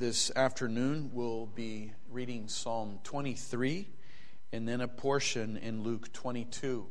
[0.00, 3.86] this afternoon, we'll be reading Psalm 23
[4.50, 6.86] and then a portion in Luke 22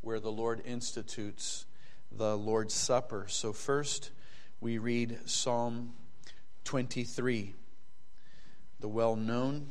[0.00, 1.66] where the Lord institutes
[2.10, 3.26] the Lord's Supper.
[3.28, 4.10] So, first,
[4.60, 5.92] we read Psalm
[6.64, 7.54] 23,
[8.80, 9.70] the well known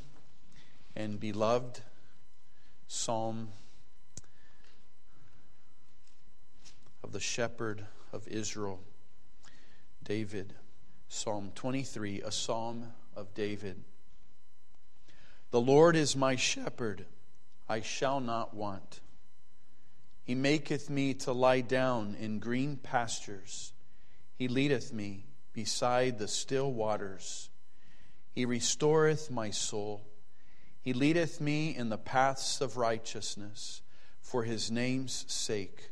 [0.96, 1.82] and beloved
[2.88, 3.50] Psalm
[7.04, 7.84] of the shepherd
[8.14, 8.80] of Israel,
[10.06, 10.54] David.
[11.10, 13.84] Psalm 23, a psalm of David.
[15.52, 17.05] The Lord is my shepherd,
[17.70, 19.00] I shall not want.
[20.23, 23.72] He maketh me to lie down in green pastures.
[24.36, 27.50] He leadeth me beside the still waters.
[28.31, 30.05] He restoreth my soul.
[30.81, 33.81] He leadeth me in the paths of righteousness
[34.22, 35.92] for his name's sake.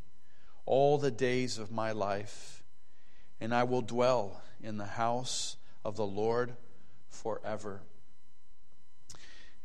[0.65, 2.63] all the days of my life,
[3.39, 6.55] and I will dwell in the house of the Lord
[7.09, 7.81] forever.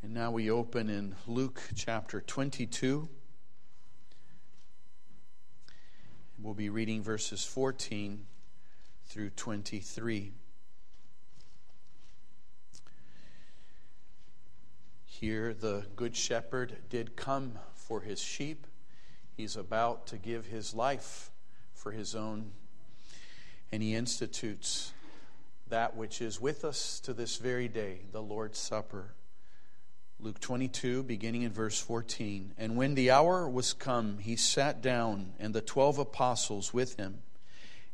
[0.03, 3.09] And now we open in Luke chapter 22.
[6.39, 8.27] We'll be reading verses 14
[9.07, 10.33] through 23.
[15.05, 18.67] Here, the Good Shepherd did come for his sheep
[19.37, 21.31] He's about to give his life
[21.75, 22.53] for his own,
[23.71, 24.95] and he institutes
[25.69, 29.13] that which is with us to this very day, the Lord's Supper.
[30.19, 32.55] Luke 22, beginning in verse 14.
[32.57, 37.19] And when the hour was come, he sat down, and the twelve apostles with him.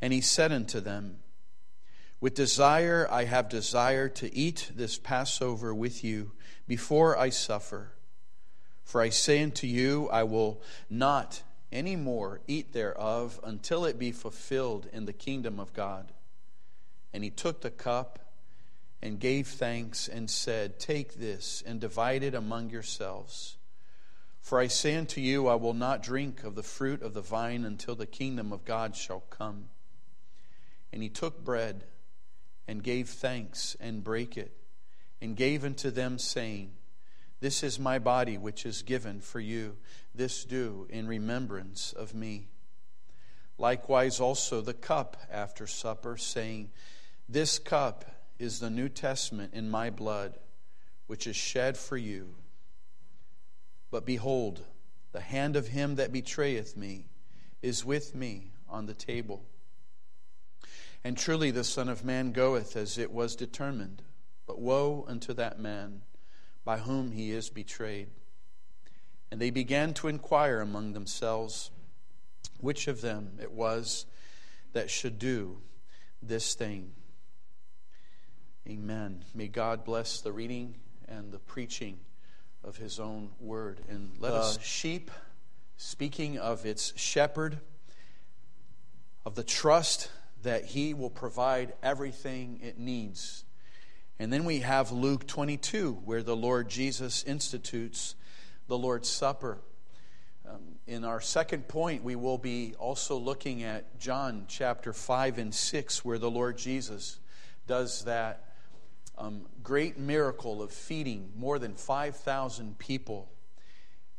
[0.01, 1.19] And he said unto them,
[2.21, 6.31] With desire I have desired to eat this Passover with you
[6.69, 7.95] before I suffer.
[8.85, 10.61] For I say unto you, I will
[10.91, 16.13] not any more eat thereof until it be fulfilled in the kingdom of God.
[17.13, 18.19] And he took the cup
[19.03, 23.57] and gave thanks and said, Take this and divide it among yourselves.
[24.41, 27.65] For I say unto you, I will not drink of the fruit of the vine
[27.65, 29.69] until the kingdom of God shall come.
[30.93, 31.85] And he took bread
[32.69, 34.53] and gave thanks and brake it
[35.21, 36.73] and gave unto them, saying,
[37.43, 39.77] this is my body, which is given for you.
[40.15, 42.47] This do in remembrance of me.
[43.59, 46.71] Likewise, also the cup after supper, saying,
[47.29, 48.05] This cup
[48.39, 50.39] is the New Testament in my blood,
[51.09, 52.37] which is shed for you.
[53.91, 54.63] But behold,
[55.11, 57.07] the hand of him that betrayeth me
[57.61, 59.43] is with me on the table.
[61.03, 64.01] And truly the Son of Man goeth as it was determined.
[64.47, 66.03] But woe unto that man
[66.65, 68.09] by whom he is betrayed.
[69.31, 71.71] And they began to inquire among themselves
[72.61, 74.07] which of them it was
[74.73, 75.59] that should do
[76.23, 76.93] this thing.
[78.69, 79.25] Amen.
[79.35, 80.77] May God bless the reading
[81.09, 81.99] and the preaching
[82.63, 83.81] of his own word.
[83.89, 85.11] And let the us uh, sheep,
[85.77, 87.59] speaking of its shepherd,
[89.27, 90.11] of the trust
[90.43, 93.45] that he will provide everything it needs
[94.23, 98.15] and then we have Luke 22, where the Lord Jesus institutes
[98.69, 99.59] the Lord's Supper.
[100.49, 105.53] Um, in our second point, we will be also looking at John chapter 5 and
[105.53, 107.19] 6, where the Lord Jesus
[107.67, 108.55] does that
[109.19, 113.29] um, great miracle of feeding more than 5,000 people.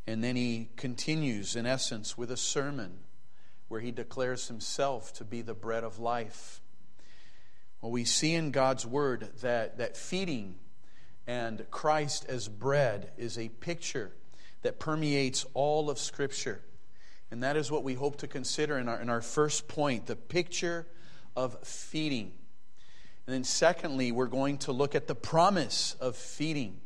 [0.06, 2.92] And then he continues, in essence, with a sermon
[3.70, 6.60] where he declares himself to be the bread of life.
[7.84, 10.56] Well, we see in God's Word that, that feeding
[11.28, 14.14] and Christ as bread is a picture
[14.62, 16.62] that permeates all of Scripture.
[17.30, 20.16] And that is what we hope to consider in our, in our first point the
[20.16, 20.88] picture
[21.36, 22.32] of feeding.
[23.28, 26.80] And then, secondly, we're going to look at the promise of feeding.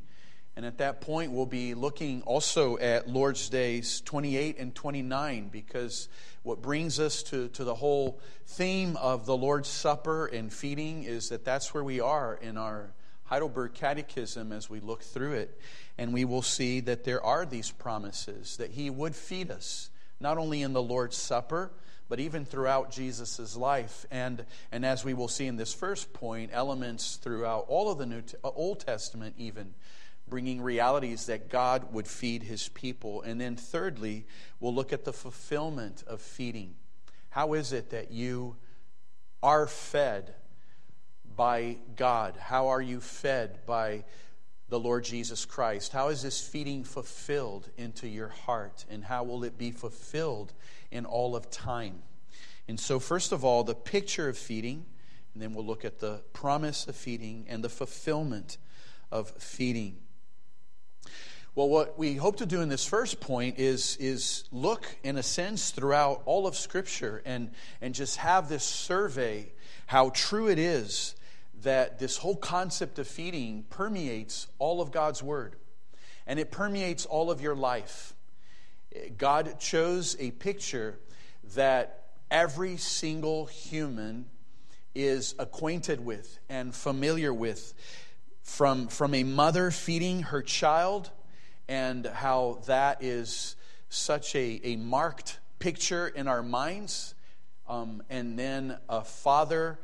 [0.55, 6.09] And at that point, we'll be looking also at Lord's Days 28 and 29, because
[6.47, 11.27] what brings us to, to the whole theme of the Lord's Supper and feeding is
[11.27, 12.93] that that's where we are in our
[13.25, 15.59] Heidelberg Catechism as we look through it.
[15.97, 19.89] And we will see that there are these promises that He would feed us,
[20.21, 21.69] not only in the Lord's Supper,
[22.07, 24.05] but even throughout Jesus' life.
[24.09, 28.05] And, and as we will see in this first point, elements throughout all of the
[28.05, 29.73] New uh, Old Testament, even
[30.29, 33.21] bringing realities that God would feed his people.
[33.21, 34.25] And then, thirdly,
[34.59, 36.75] we'll look at the fulfillment of feeding.
[37.29, 38.55] How is it that you
[39.41, 40.33] are fed
[41.35, 42.35] by God?
[42.37, 44.03] How are you fed by
[44.69, 45.93] the Lord Jesus Christ?
[45.93, 48.85] How is this feeding fulfilled into your heart?
[48.89, 50.53] And how will it be fulfilled
[50.91, 52.01] in all of time?
[52.67, 54.85] And so, first of all, the picture of feeding,
[55.33, 58.57] and then we'll look at the promise of feeding and the fulfillment
[59.11, 59.97] of feeding.
[61.57, 65.23] Well, what we hope to do in this first point is, is look, in a
[65.23, 67.49] sense, throughout all of Scripture and,
[67.81, 69.53] and just have this survey
[69.87, 71.15] how true it is
[71.63, 75.55] that this whole concept of feeding permeates all of God's Word
[76.27, 78.13] and it permeates all of your life.
[79.17, 80.99] God chose a picture
[81.55, 84.27] that every single human
[84.93, 87.73] is acquainted with and familiar with
[88.43, 91.09] from, from a mother feeding her child
[91.67, 93.55] and how that is
[93.89, 97.15] such a, a marked picture in our minds
[97.67, 99.79] um, and then a father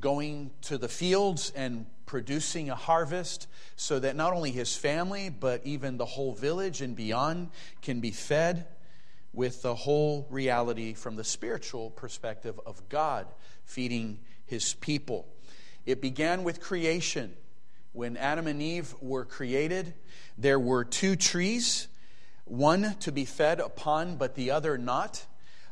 [0.00, 3.46] going to the fields and producing a harvest
[3.76, 7.50] so that not only his family, but even the whole village and beyond
[7.82, 8.66] can be fed
[9.32, 13.26] with the whole reality from the spiritual perspective of God
[13.64, 15.28] feeding his people.
[15.86, 17.34] It began with creation.
[17.92, 19.94] When Adam and Eve were created,
[20.36, 21.88] there were two trees,
[22.44, 25.24] one to be fed upon, but the other not.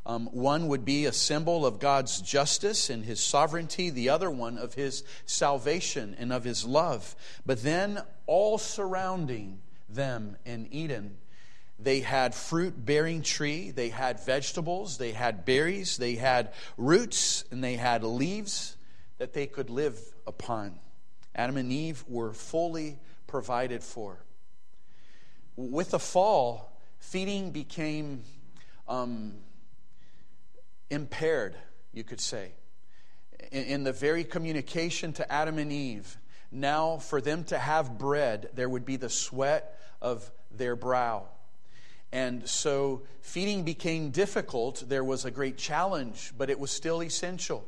[0.07, 4.57] Um, one would be a symbol of God's justice and his sovereignty, the other one
[4.57, 7.17] of his salvation and of his love.
[7.45, 11.17] But then, all surrounding them in Eden,
[11.79, 17.62] they had fruit bearing tree, they had vegetables, they had berries, they had roots, and
[17.62, 18.77] they had leaves
[19.19, 20.79] that they could live upon.
[21.37, 24.19] Adam and Eve were fully provided for.
[25.55, 28.23] With the fall, feeding became
[28.88, 29.35] um,
[30.91, 31.55] impaired,
[31.93, 32.53] you could say.
[33.53, 36.17] In, in the very communication to Adam and Eve,
[36.50, 41.29] now for them to have bread, there would be the sweat of their brow.
[42.12, 44.85] And so feeding became difficult.
[44.88, 47.67] There was a great challenge, but it was still essential.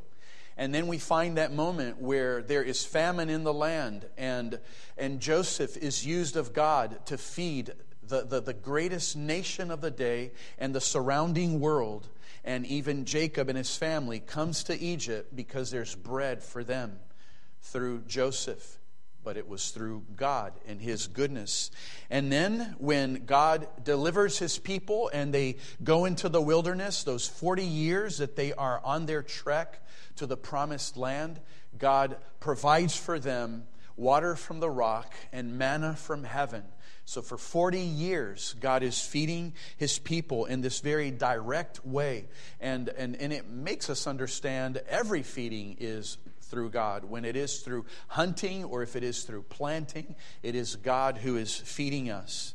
[0.59, 4.59] And then we find that moment where there is famine in the land, and,
[4.97, 7.73] and Joseph is used of God to feed
[8.09, 12.09] the, the, the greatest nation of the day and the surrounding world.
[12.45, 16.99] And even Jacob and his family comes to Egypt because there's bread for them
[17.61, 18.78] through Joseph
[19.29, 21.71] but it was through God and His goodness.
[22.09, 27.63] And then when God delivers His people and they go into the wilderness, those 40
[27.63, 29.87] years that they are on their trek
[30.17, 31.41] to the promised land,
[31.77, 33.67] God provides for them
[33.99, 36.63] water from the rock and manna from heaven
[37.09, 42.27] so, for 40 years, God is feeding his people in this very direct way.
[42.61, 47.05] And, and, and it makes us understand every feeding is through God.
[47.05, 51.37] When it is through hunting or if it is through planting, it is God who
[51.37, 52.55] is feeding us.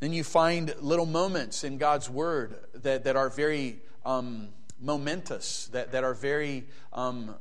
[0.00, 4.48] Then you find little moments in God's Word that, that are very um,
[4.80, 7.34] momentous, that, that are very um,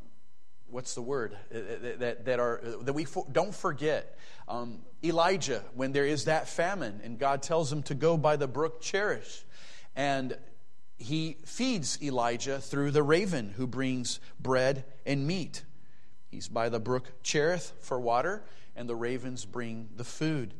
[0.70, 1.62] what's the word uh, uh,
[1.98, 4.18] that, that are that we don't forget
[4.48, 8.48] um, elijah when there is that famine and god tells him to go by the
[8.48, 9.46] brook Cherith.
[9.96, 10.38] and
[10.98, 15.64] he feeds elijah through the raven who brings bread and meat
[16.38, 18.44] he's by the brook cherith for water
[18.76, 20.54] and the ravens bring the food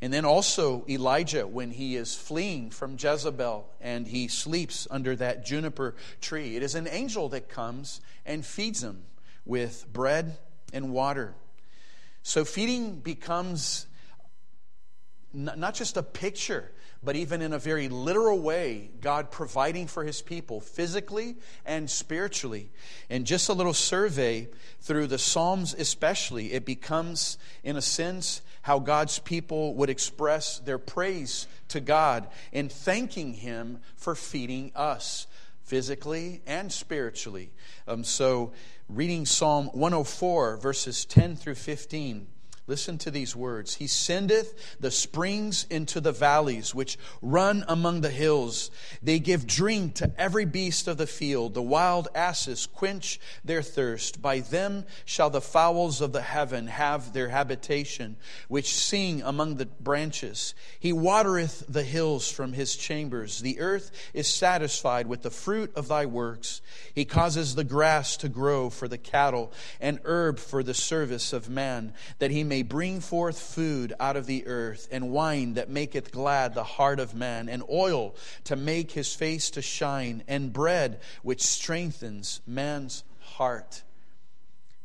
[0.00, 5.46] and then also Elijah, when he is fleeing from Jezebel and he sleeps under that
[5.46, 9.04] juniper tree, it is an angel that comes and feeds him
[9.46, 10.36] with bread
[10.72, 11.34] and water.
[12.22, 13.86] So feeding becomes
[15.32, 16.72] not just a picture,
[17.02, 22.70] but even in a very literal way, God providing for his people physically and spiritually.
[23.10, 24.48] And just a little survey
[24.80, 30.78] through the Psalms, especially, it becomes, in a sense, how God's people would express their
[30.78, 35.26] praise to God in thanking him for feeding us
[35.62, 37.50] physically and spiritually.
[37.86, 38.52] Um, so,
[38.88, 42.26] reading Psalm 104, verses 10 through 15,
[42.68, 43.76] Listen to these words.
[43.76, 48.72] He sendeth the springs into the valleys, which run among the hills.
[49.00, 51.54] They give drink to every beast of the field.
[51.54, 54.20] The wild asses quench their thirst.
[54.20, 58.16] By them shall the fowls of the heaven have their habitation,
[58.48, 60.52] which sing among the branches.
[60.80, 63.40] He watereth the hills from his chambers.
[63.40, 66.62] The earth is satisfied with the fruit of thy works.
[66.92, 71.48] He causes the grass to grow for the cattle and herb for the service of
[71.48, 75.68] man, that he may may bring forth food out of the earth, and wine that
[75.68, 80.54] maketh glad the heart of man, and oil to make his face to shine, and
[80.54, 83.82] bread which strengthens man's heart.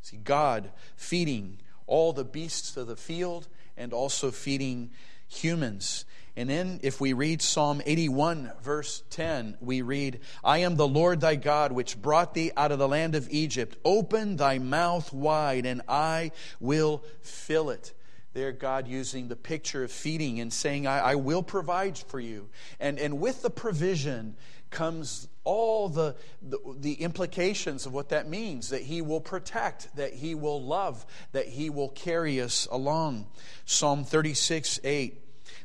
[0.01, 3.47] See, God feeding all the beasts of the field
[3.77, 4.91] and also feeding
[5.29, 6.03] humans.
[6.41, 11.21] And then, if we read Psalm 81, verse 10, we read, I am the Lord
[11.21, 13.77] thy God, which brought thee out of the land of Egypt.
[13.85, 17.93] Open thy mouth wide, and I will fill it.
[18.33, 22.49] There, God using the picture of feeding and saying, I, I will provide for you.
[22.79, 24.35] And, and with the provision
[24.71, 30.13] comes all the, the, the implications of what that means that He will protect, that
[30.13, 33.27] He will love, that He will carry us along.
[33.65, 35.20] Psalm 36, 8.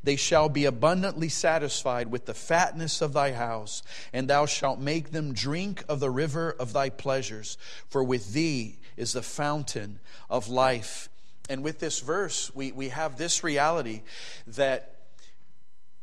[0.06, 3.82] They shall be abundantly satisfied with the fatness of thy house,
[4.12, 7.58] and thou shalt make them drink of the river of thy pleasures.
[7.88, 9.98] For with thee is the fountain
[10.30, 11.08] of life.
[11.50, 14.02] And with this verse, we, we have this reality
[14.46, 14.94] that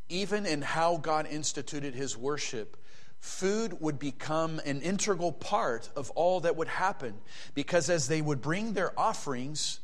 [0.10, 2.76] even in how God instituted his worship,
[3.22, 7.14] food would become an integral part of all that would happen.
[7.54, 9.80] Because as they would bring their offerings,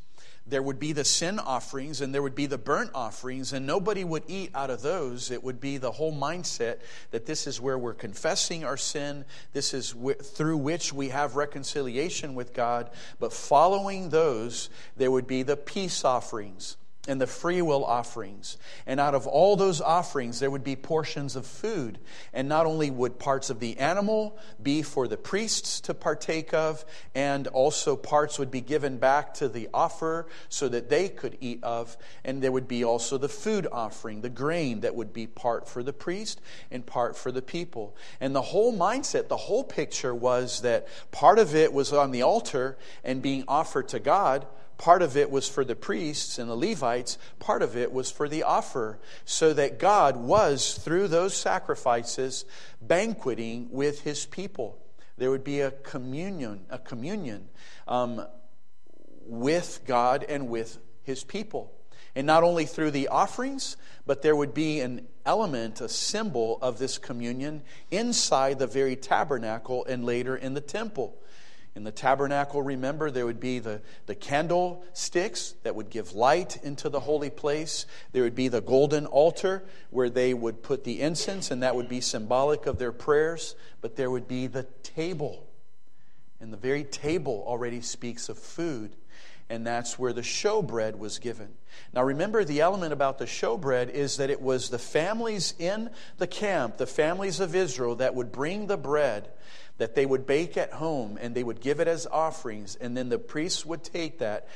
[0.46, 4.04] there would be the sin offerings and there would be the burnt offerings, and nobody
[4.04, 5.30] would eat out of those.
[5.30, 6.78] It would be the whole mindset
[7.10, 12.34] that this is where we're confessing our sin, this is through which we have reconciliation
[12.34, 12.90] with God.
[13.18, 16.76] But following those, there would be the peace offerings
[17.08, 18.58] and the free will offerings.
[18.86, 21.98] And out of all those offerings, there would be portions of food.
[22.34, 26.84] And not only would parts of the animal be for the priests to partake of,
[27.14, 31.64] and also parts would be given back to the offerer so that they could eat
[31.64, 31.96] of.
[32.22, 35.82] And there would be also the food offering, the grain that would be part for
[35.82, 36.38] the priest
[36.70, 37.96] and part for the people.
[38.20, 42.22] And the whole mindset, the whole picture was that part of it was on the
[42.22, 44.46] altar and being offered to God
[44.80, 48.30] Part of it was for the priests and the Levites, part of it was for
[48.30, 52.46] the offer, so that God was, through those sacrifices,
[52.80, 54.78] banqueting with his people.
[55.18, 57.50] There would be a communion, a communion
[57.86, 58.26] um,
[59.26, 61.70] with God and with his people.
[62.14, 66.78] And not only through the offerings, but there would be an element, a symbol of
[66.78, 71.18] this communion inside the very tabernacle and later in the temple.
[71.76, 76.88] In the tabernacle, remember, there would be the, the candlesticks that would give light into
[76.88, 77.86] the holy place.
[78.12, 81.88] There would be the golden altar where they would put the incense, and that would
[81.88, 83.54] be symbolic of their prayers.
[83.80, 85.46] But there would be the table.
[86.40, 88.96] And the very table already speaks of food
[89.50, 91.48] and that's where the showbread was given.
[91.92, 96.28] Now, remember, the element about the showbread is that it was the families in the
[96.28, 99.28] camp, the families of Israel, that would bring the bread
[99.80, 103.08] that they would bake at home and they would give it as offerings, and then
[103.08, 104.46] the priests would take that.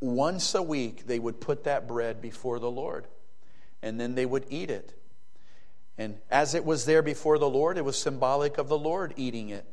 [0.00, 3.06] Once a week, they would put that bread before the Lord,
[3.80, 4.92] and then they would eat it.
[5.96, 9.48] And as it was there before the Lord, it was symbolic of the Lord eating
[9.48, 9.64] it.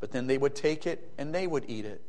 [0.00, 2.02] But then they would take it and they would eat it.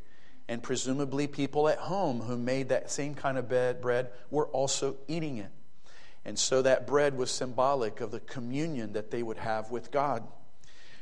[0.47, 5.37] And presumably, people at home who made that same kind of bread were also eating
[5.37, 5.51] it.
[6.23, 10.25] And so that bread was symbolic of the communion that they would have with God.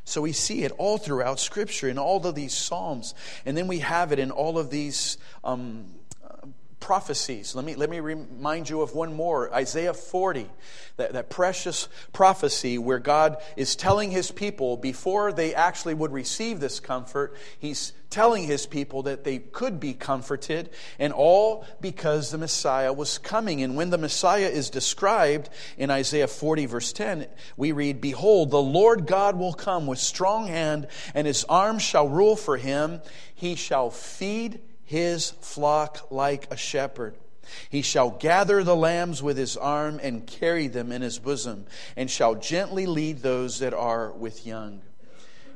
[0.05, 3.15] So we see it all throughout Scripture in all of these Psalms.
[3.45, 5.85] And then we have it in all of these um,
[6.85, 7.55] prophecies.
[7.55, 10.47] Let me, let me remind you of one more Isaiah 40,
[10.97, 16.59] that, that precious prophecy where God is telling his people before they actually would receive
[16.59, 22.37] this comfort, he's telling his people that they could be comforted, and all because the
[22.37, 23.63] Messiah was coming.
[23.63, 25.49] And when the Messiah is described
[25.79, 27.25] in Isaiah 40, verse 10,
[27.57, 32.07] we read, Behold, the Lord God will come with strong hand, and his arm shall
[32.07, 33.01] rule for him.
[33.33, 37.15] He shall feed his flock like a shepherd.
[37.69, 41.65] He shall gather the lambs with his arm and carry them in his bosom,
[41.95, 44.81] and shall gently lead those that are with young.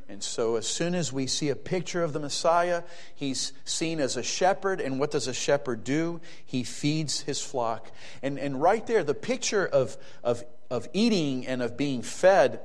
[0.08, 2.82] And so, as soon as we see a picture of the Messiah,
[3.14, 4.82] he's seen as a shepherd.
[4.82, 6.20] And what does a shepherd do?
[6.44, 7.92] He feeds his flock.
[8.24, 12.60] And, and right there, the picture of, of, of eating and of being fed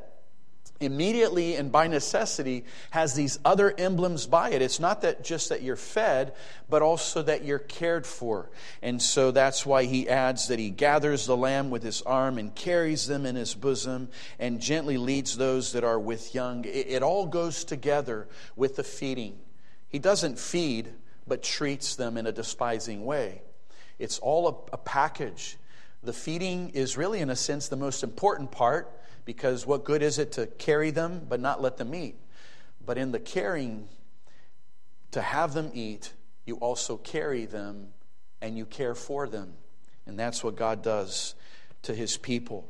[0.84, 4.62] immediately and by necessity has these other emblems by it.
[4.62, 6.34] It's not that just that you're fed,
[6.68, 8.50] but also that you're cared for.
[8.82, 12.54] And so that's why he adds that he gathers the lamb with his arm and
[12.54, 16.64] carries them in his bosom and gently leads those that are with young.
[16.64, 19.38] It, it all goes together with the feeding.
[19.88, 20.92] He doesn't feed,
[21.26, 23.42] but treats them in a despising way.
[23.98, 25.56] It's all a, a package.
[26.02, 28.90] The feeding is really, in a sense, the most important part
[29.24, 32.16] because what good is it to carry them but not let them eat?
[32.84, 33.88] But in the caring,
[35.12, 36.12] to have them eat,
[36.44, 37.88] you also carry them
[38.40, 39.54] and you care for them.
[40.06, 41.34] And that's what God does
[41.82, 42.68] to his people.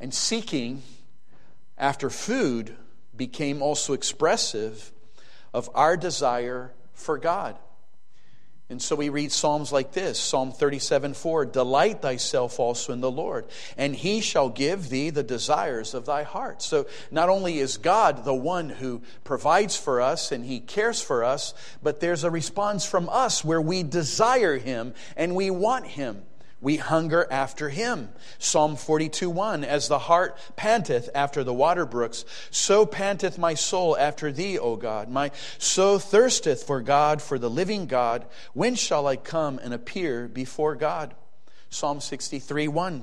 [0.00, 0.82] And seeking
[1.78, 2.76] after food
[3.16, 4.92] became also expressive
[5.54, 7.56] of our desire for God.
[8.68, 13.10] And so we read Psalms like this Psalm 37 4 Delight thyself also in the
[13.10, 13.46] Lord,
[13.76, 16.62] and he shall give thee the desires of thy heart.
[16.62, 21.22] So not only is God the one who provides for us and he cares for
[21.22, 26.25] us, but there's a response from us where we desire him and we want him.
[26.60, 28.08] We hunger after him.
[28.38, 33.96] Psalm 42 1 As the hart panteth after the water brooks, so panteth my soul
[33.96, 35.10] after thee, O God.
[35.10, 38.24] My soul thirsteth for God, for the living God.
[38.54, 41.14] When shall I come and appear before God?
[41.68, 43.02] Psalm 63 1.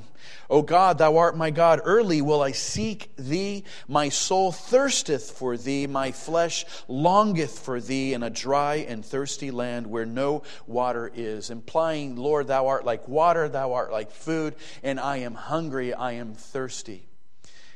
[0.49, 1.81] O God, thou art my God.
[1.83, 3.65] Early will I seek thee.
[3.87, 5.85] My soul thirsteth for thee.
[5.85, 11.49] My flesh longeth for thee in a dry and thirsty land where no water is.
[11.49, 16.13] Implying, Lord, thou art like water, thou art like food, and I am hungry, I
[16.13, 17.05] am thirsty.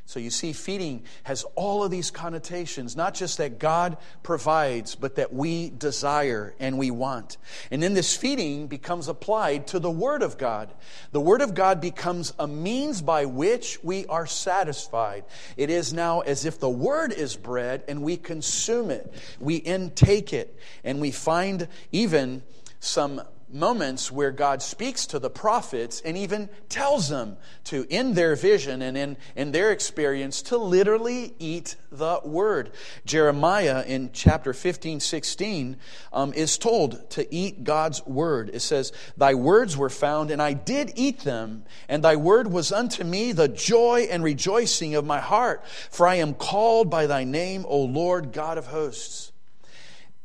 [0.07, 5.15] So you see, feeding has all of these connotations, not just that God provides, but
[5.15, 7.35] that we desire and we want.
[7.71, 10.73] And then this feeding becomes applied to the Word of God.
[11.11, 15.25] The Word of God becomes a means by which we are satisfied.
[15.57, 20.31] It is now as if the Word is bread and we consume it, we intake
[20.31, 22.43] it, and we find even
[22.79, 28.35] some moments where God speaks to the prophets and even tells them to, in their
[28.35, 32.71] vision and in, in their experience, to literally eat the word.
[33.05, 35.77] Jeremiah in chapter 15, 16
[36.11, 38.49] um, is told to eat God's word.
[38.53, 42.71] It says, Thy words were found, and I did eat them, and thy word was
[42.71, 47.23] unto me the joy and rejoicing of my heart, for I am called by thy
[47.23, 49.31] name, O Lord God of hosts.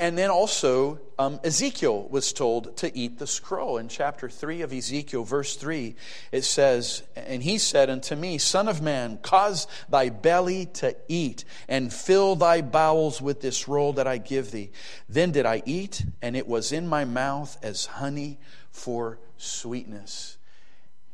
[0.03, 3.79] And then also, um, Ezekiel was told to eat the scroll.
[3.79, 5.95] In chapter 3 of Ezekiel, verse 3,
[6.33, 11.45] it says, And he said unto me, Son of man, cause thy belly to eat,
[11.69, 14.73] and fill thy bowels with this roll that I give thee.
[15.09, 18.41] Then did I eat, and it was in my mouth as honey
[18.73, 20.37] for sweetness.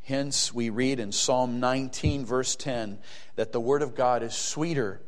[0.05, 3.01] Hence, we read in Psalm 19, verse 10,
[3.37, 5.03] that the word of God is sweeter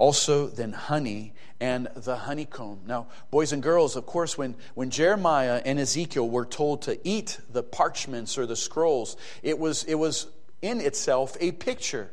[0.00, 2.80] also than honey and the honeycomb.
[2.86, 7.38] Now, boys and girls, of course, when, when Jeremiah and Ezekiel were told to eat
[7.52, 10.26] the parchments or the scrolls, it was, it was
[10.62, 12.10] in itself a picture.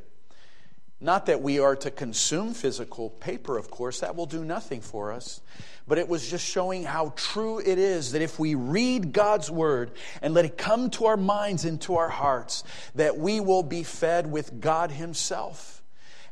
[1.00, 5.12] Not that we are to consume physical paper, of course, that will do nothing for
[5.12, 5.42] us.
[5.88, 9.92] But it was just showing how true it is that if we read God's word
[10.22, 12.64] and let it come to our minds and to our hearts,
[12.96, 15.82] that we will be fed with God Himself.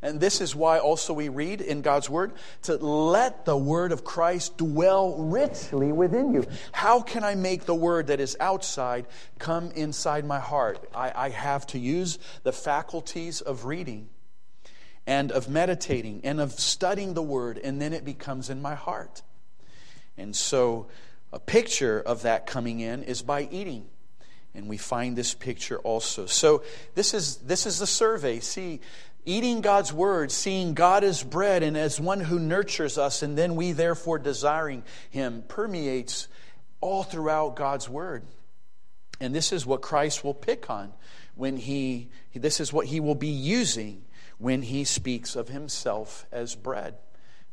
[0.02, 2.32] And this is why also we read in God's Word
[2.62, 6.44] to let the Word of Christ dwell richly within you.
[6.72, 9.06] How can I make the Word that is outside
[9.38, 10.86] come inside my heart?
[10.94, 14.08] I, I have to use the faculties of reading
[15.06, 19.22] and of meditating and of studying the Word, and then it becomes in my heart.
[20.18, 20.88] And so,
[21.32, 23.86] a picture of that coming in is by eating
[24.54, 26.62] and we find this picture also so
[26.94, 28.80] this is this is the survey see
[29.26, 33.56] eating God's word, seeing God as bread and as one who nurtures us, and then
[33.56, 36.28] we therefore desiring Him, permeates
[36.80, 38.24] all throughout God's word.
[39.20, 40.92] And this is what Christ will pick on
[41.34, 44.04] when he, this is what he will be using
[44.38, 46.94] when he speaks of himself as bread.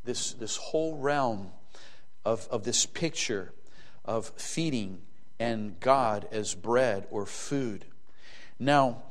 [0.03, 1.51] This, this whole realm
[2.25, 3.53] of, of this picture
[4.03, 5.01] of feeding
[5.39, 7.85] and God as bread or food.
[8.59, 9.03] Now,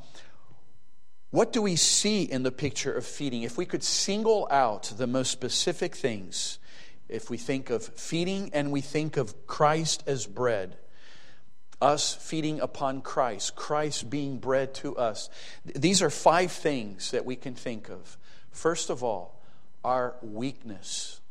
[1.32, 3.42] what do we see in the picture of feeding?
[3.42, 6.58] If we could single out the most specific things,
[7.08, 10.76] if we think of feeding and we think of Christ as bread,
[11.80, 15.30] us feeding upon Christ, Christ being bread to us,
[15.64, 18.18] these are five things that we can think of.
[18.50, 19.42] First of all,
[19.82, 21.22] our weakness,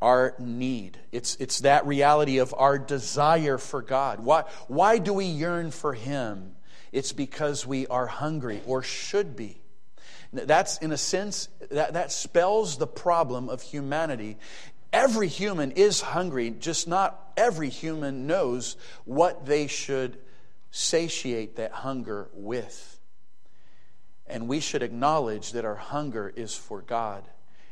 [0.00, 0.98] our need.
[1.10, 4.20] It's, it's that reality of our desire for God.
[4.20, 6.54] Why, why do we yearn for Him?
[6.92, 9.60] It's because we are hungry or should be.
[10.32, 14.36] That's, in a sense, that, that spells the problem of humanity.
[14.92, 20.18] Every human is hungry, just not every human knows what they should
[20.70, 23.00] satiate that hunger with.
[24.26, 27.24] And we should acknowledge that our hunger is for God.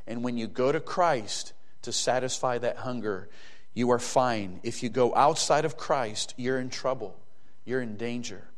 [0.07, 1.53] And when you go to Christ
[1.83, 3.29] to satisfy that hunger,
[3.75, 4.59] you are fine.
[4.65, 7.17] If you go outside of Christ, you're in trouble.
[7.65, 8.49] You're in danger.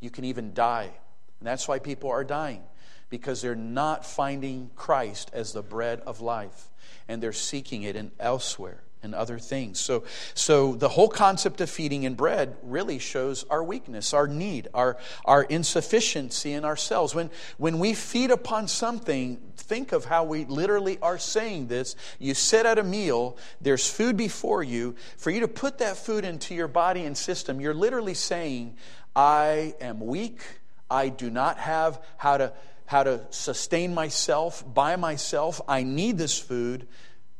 [0.00, 0.90] You can even die.
[1.38, 2.62] And that's why people are dying,
[3.08, 6.68] because they're not finding Christ as the bread of life,
[7.08, 9.80] and they're seeking it in elsewhere and other things.
[9.80, 14.68] So, so the whole concept of feeding in bread really shows our weakness, our need,
[14.74, 17.14] our, our insufficiency in ourselves.
[17.14, 21.96] When, when we feed upon something, think of how we literally are saying this.
[22.18, 24.94] You sit at a meal, there's food before you.
[25.16, 28.76] For you to put that food into your body and system, you're literally saying,
[29.14, 30.42] I am weak.
[30.90, 32.52] I do not have how to,
[32.86, 35.60] how to sustain myself by myself.
[35.68, 36.88] I need this food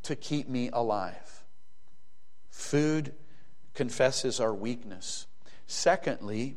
[0.04, 1.44] to keep me alive.
[2.50, 3.14] Food
[3.74, 5.26] confesses our weakness.
[5.66, 6.56] Secondly,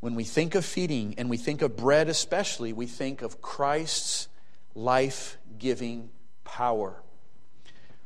[0.00, 4.28] when we think of feeding and we think of bread especially, we think of Christ's
[4.74, 6.10] life giving
[6.44, 7.02] power,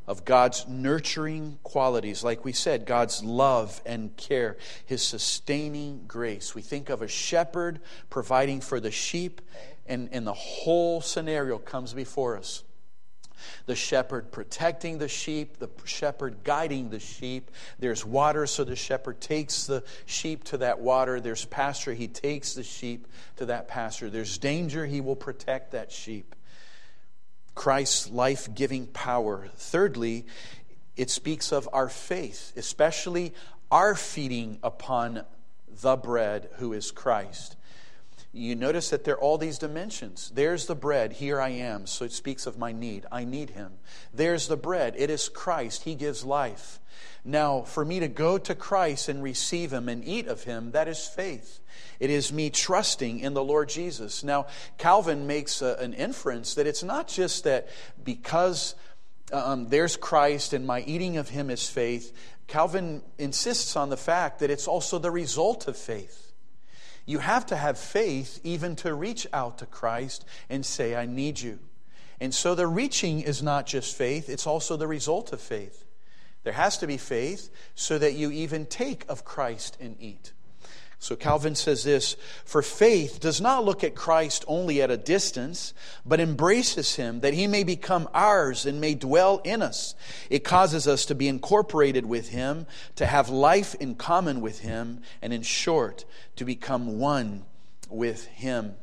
[0.07, 6.55] of God's nurturing qualities, like we said, God's love and care, His sustaining grace.
[6.55, 9.41] We think of a shepherd providing for the sheep,
[9.87, 12.65] and, and the whole scenario comes before us
[13.67, 17.51] the shepherd protecting the sheep, the shepherd guiding the sheep.
[17.79, 21.21] There's water, so the shepherd takes the sheep to that water.
[21.21, 24.11] There's pasture, he takes the sheep to that pasture.
[24.11, 26.35] There's danger, he will protect that sheep.
[27.55, 29.49] Christ's life giving power.
[29.57, 30.27] Thirdly,
[30.97, 33.35] it speaks of our faith, especially
[33.71, 35.25] our feeding upon
[35.81, 37.57] the bread who is Christ
[38.33, 40.33] you notice that there are all these dimensions.
[40.35, 41.87] There's the bread, here I am.
[41.87, 43.05] So it speaks of my need.
[43.13, 43.73] I need him.
[44.13, 45.85] There's the bread, it is Christ.
[45.85, 46.81] He gives life.
[47.25, 50.89] Now, for me to go to Christ and receive him and eat of him, that
[50.89, 51.61] is faith.
[52.01, 54.25] It is me trusting in the Lord Jesus.
[54.25, 54.47] Now,
[54.79, 57.69] Calvin makes a, an inference that it's not just that
[58.03, 58.75] because
[59.33, 62.13] um, there's Christ and my eating of him is faith.
[62.49, 66.32] Calvin insists on the fact that it's also the result of faith.
[67.05, 71.41] You have to have faith even to reach out to Christ and say, I need
[71.41, 71.59] you.
[72.21, 75.85] And so the reaching is not just faith, it's also the result of faith.
[76.45, 80.33] There has to be faith so that you even take of Christ and eat.
[81.03, 85.75] So Calvin says this For faith does not look at Christ only at a distance,
[86.07, 89.97] but embraces him that he may become ours and may dwell in us.
[90.31, 95.01] It causes us to be incorporated with him, to have life in common with him,
[95.21, 96.05] and in short,
[96.37, 97.47] to become one
[97.91, 98.77] with him.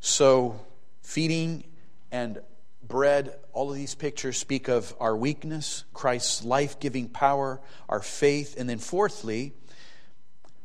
[0.00, 0.60] So,
[1.00, 1.64] feeding
[2.12, 2.42] and
[2.86, 8.56] bread, all of these pictures speak of our weakness, Christ's life giving power, our faith,
[8.58, 9.54] and then fourthly,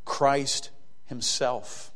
[0.09, 0.71] Christ
[1.05, 1.91] Himself.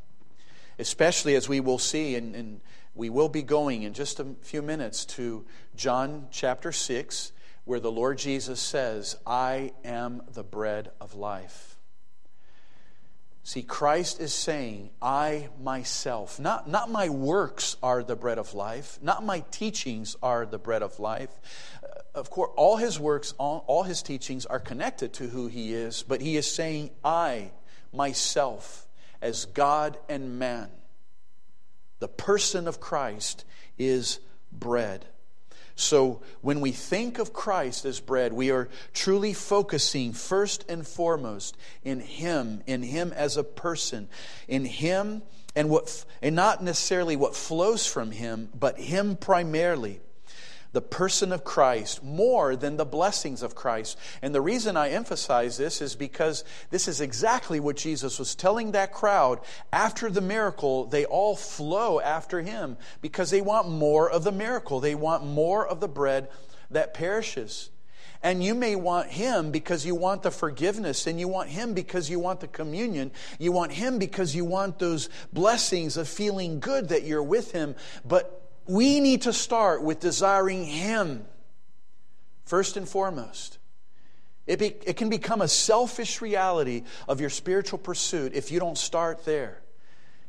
[0.78, 2.62] Especially as we will see, and, and
[2.94, 5.44] we will be going in just a few minutes to
[5.76, 7.32] John chapter 6,
[7.66, 11.78] where the Lord Jesus says, I am the bread of life.
[13.42, 19.00] See, Christ is saying, I myself, not, not my works are the bread of life,
[19.02, 21.32] not my teachings are the bread of life.
[21.84, 25.74] Uh, of course, all his works, all, all his teachings are connected to who he
[25.74, 27.52] is, but he is saying, I
[27.94, 28.88] myself
[29.22, 30.70] as God and man.
[32.00, 33.46] The person of Christ
[33.78, 34.20] is
[34.52, 35.06] bread.
[35.76, 41.58] So when we think of Christ as bread, we are truly focusing first and foremost
[41.84, 44.08] in Him, in Him as a person,
[44.48, 45.24] in Him
[45.56, 50.00] and what and not necessarily what flows from Him, but Him primarily
[50.74, 53.98] the person of Christ more than the blessings of Christ.
[54.22, 58.72] And the reason I emphasize this is because this is exactly what Jesus was telling
[58.72, 59.40] that crowd.
[59.72, 64.80] After the miracle, they all flow after him because they want more of the miracle.
[64.80, 66.28] They want more of the bread
[66.72, 67.70] that perishes.
[68.24, 72.10] And you may want him because you want the forgiveness, and you want him because
[72.10, 73.12] you want the communion.
[73.38, 77.76] You want him because you want those blessings of feeling good that you're with him.
[78.06, 81.26] But we need to start with desiring Him
[82.46, 83.58] first and foremost.
[84.46, 88.78] It, be, it can become a selfish reality of your spiritual pursuit if you don't
[88.78, 89.62] start there,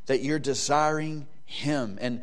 [0.06, 1.98] that you're desiring Him.
[2.00, 2.22] And,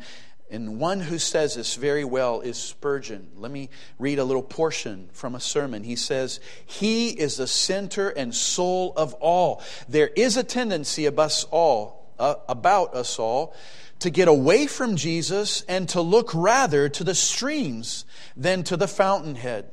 [0.50, 3.30] and one who says this very well is Spurgeon.
[3.36, 5.84] Let me read a little portion from a sermon.
[5.84, 9.62] He says, He is the center and soul of all.
[9.88, 13.54] There is a tendency of us all uh, about us all
[14.02, 18.04] to get away from Jesus and to look rather to the streams
[18.36, 19.70] than to the fountainhead.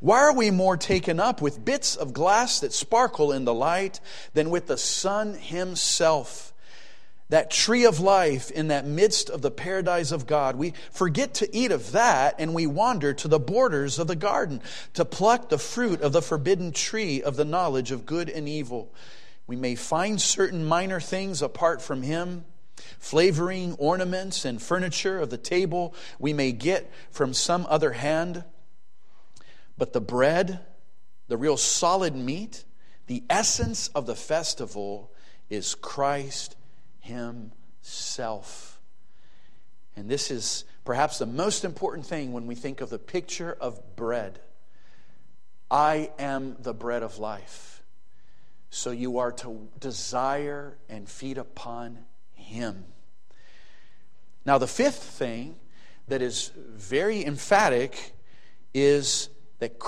[0.00, 4.00] Why are we more taken up with bits of glass that sparkle in the light
[4.34, 6.54] than with the Son Himself?
[7.28, 10.54] That tree of life in that midst of the paradise of God.
[10.54, 14.62] We forget to eat of that and we wander to the borders of the garden
[14.94, 18.94] to pluck the fruit of the forbidden tree of the knowledge of good and evil.
[19.48, 22.44] We may find certain minor things apart from Him,
[22.98, 28.44] flavoring, ornaments, and furniture of the table we may get from some other hand.
[29.78, 30.60] But the bread,
[31.28, 32.64] the real solid meat,
[33.06, 35.12] the essence of the festival
[35.48, 36.56] is Christ
[37.00, 38.80] Himself.
[39.96, 43.96] And this is perhaps the most important thing when we think of the picture of
[43.96, 44.40] bread.
[45.70, 47.82] I am the bread of life.
[48.70, 52.04] So you are to desire and feed upon
[52.46, 52.84] Him.
[54.44, 55.56] Now, the fifth thing
[56.08, 58.14] that is very emphatic
[58.72, 59.28] is
[59.58, 59.78] that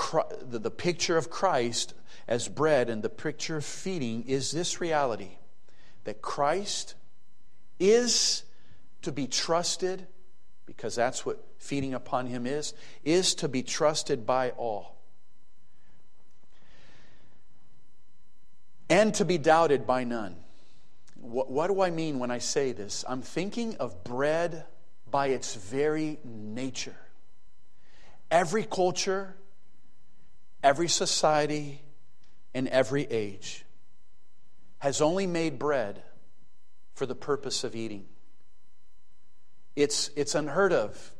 [0.41, 1.93] the picture of Christ
[2.27, 5.37] as bread and the picture of feeding is this reality
[6.03, 6.95] that Christ
[7.79, 8.43] is
[9.01, 10.07] to be trusted,
[10.65, 14.97] because that's what feeding upon Him is, is to be trusted by all.
[18.89, 20.35] And to be doubted by none.
[21.21, 23.03] What, what do I mean when I say this?
[23.07, 24.65] I'm thinking of bread
[25.09, 26.95] by its very nature.
[28.31, 29.35] Every culture,
[30.63, 31.81] every society
[32.53, 33.65] in every age
[34.79, 36.03] has only made bread
[36.93, 38.05] for the purpose of eating.
[39.75, 41.13] It's, it's unheard of,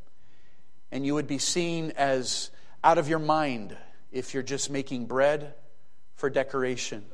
[0.91, 2.51] and you would be seen as
[2.83, 3.75] out of your mind
[4.11, 5.53] if you're just making bread
[6.15, 7.05] for decoration.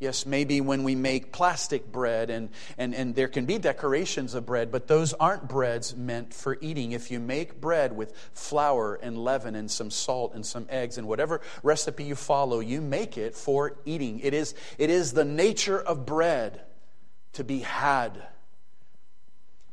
[0.00, 4.46] Yes, maybe when we make plastic bread, and, and, and there can be decorations of
[4.46, 6.92] bread, but those aren't breads meant for eating.
[6.92, 11.06] If you make bread with flour and leaven and some salt and some eggs and
[11.06, 14.20] whatever recipe you follow, you make it for eating.
[14.20, 16.62] It is, it is the nature of bread
[17.34, 18.22] to be had.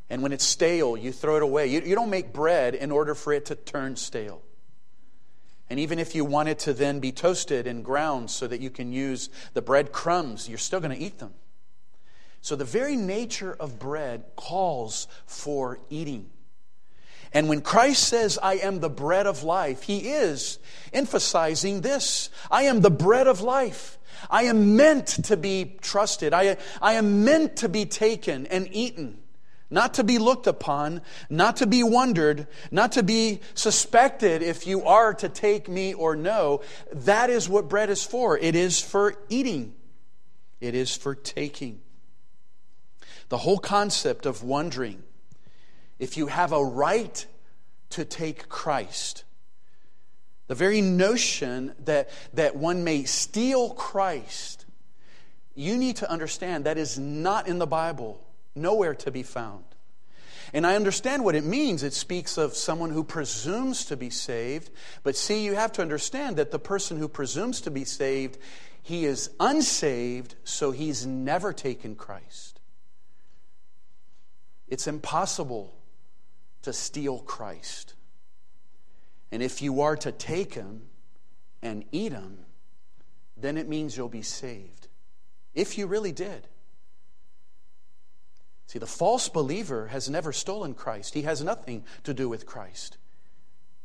[0.10, 1.68] And when it's stale, you throw it away.
[1.68, 4.42] You, you don't make bread in order for it to turn stale.
[5.70, 8.70] And even if you want it to then be toasted and ground so that you
[8.70, 11.34] can use the bread crumbs, you're still going to eat them.
[12.42, 16.30] So the very nature of bread calls for eating.
[17.34, 20.60] And when Christ says, I am the bread of life, he is
[20.94, 23.98] emphasizing this I am the bread of life.
[24.30, 26.34] I am meant to be trusted.
[26.34, 29.20] I, I am meant to be taken and eaten
[29.70, 34.84] not to be looked upon, not to be wondered, not to be suspected if you
[34.84, 36.62] are to take me or no.
[36.94, 38.38] That is what bread is for.
[38.38, 39.76] It is for eating,
[40.62, 41.82] it is for taking.
[43.30, 45.04] The whole concept of wondering
[46.00, 47.26] if you have a right
[47.90, 49.26] to take Christ,
[50.48, 54.66] the very notion that, that one may steal Christ,
[55.56, 58.24] you need to understand that is not in the Bible
[58.58, 59.64] nowhere to be found.
[60.54, 61.84] And I understand what it means.
[61.84, 64.70] It speaks of someone who presumes to be saved.
[65.04, 68.38] But see, you have to understand that the person who presumes to be saved,
[68.82, 72.62] he is unsaved, so he's never taken Christ.
[74.68, 75.74] It's impossible
[76.62, 77.94] to steal Christ.
[79.32, 80.84] And if you are to take him
[81.62, 82.40] and eat him,
[83.36, 84.88] then it means you'll be saved.
[85.54, 86.48] If you really did.
[88.68, 92.98] See, the false believer has never stolen Christ, he has nothing to do with Christ.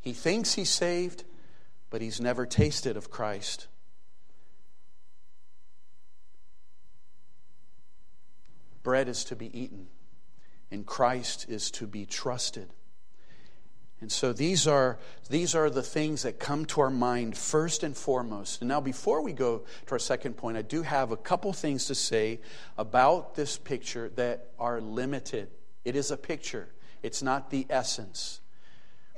[0.01, 1.23] He thinks he's saved,
[1.89, 3.67] but he's never tasted of Christ.
[8.83, 9.87] Bread is to be eaten,
[10.69, 12.73] and Christ is to be trusted.
[14.03, 17.95] And so these are, these are the things that come to our mind first and
[17.95, 18.61] foremost.
[18.61, 21.85] And now, before we go to our second point, I do have a couple things
[21.85, 22.41] to say
[22.77, 25.51] about this picture that are limited.
[25.85, 26.67] It is a picture,
[27.01, 28.41] it's not the essence.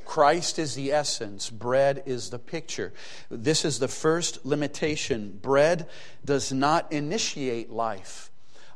[0.05, 2.93] Christ is the essence, bread is the picture.
[3.31, 5.39] This is the first limitation.
[5.41, 5.89] Bread
[6.23, 8.29] does not initiate life.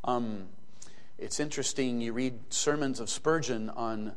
[0.03, 0.47] Um,
[1.19, 4.15] it's interesting, you read sermons of Spurgeon on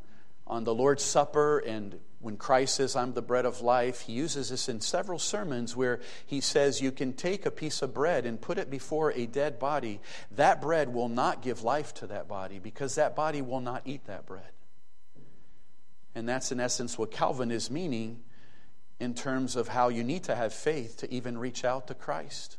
[0.53, 4.51] on the Lord's Supper and when Christ says, I'm the bread of life, he uses
[4.51, 8.41] this in several sermons where he says, You can take a piece of bread and
[8.41, 9.99] put it before a dead body.
[10.31, 14.05] That bread will not give life to that body because that body will not eat
[14.05, 14.53] that bread.
[16.15, 18.21] And that's in essence what Calvin is meaning
[19.01, 22.59] in terms of how you need to have faith to even reach out to Christ.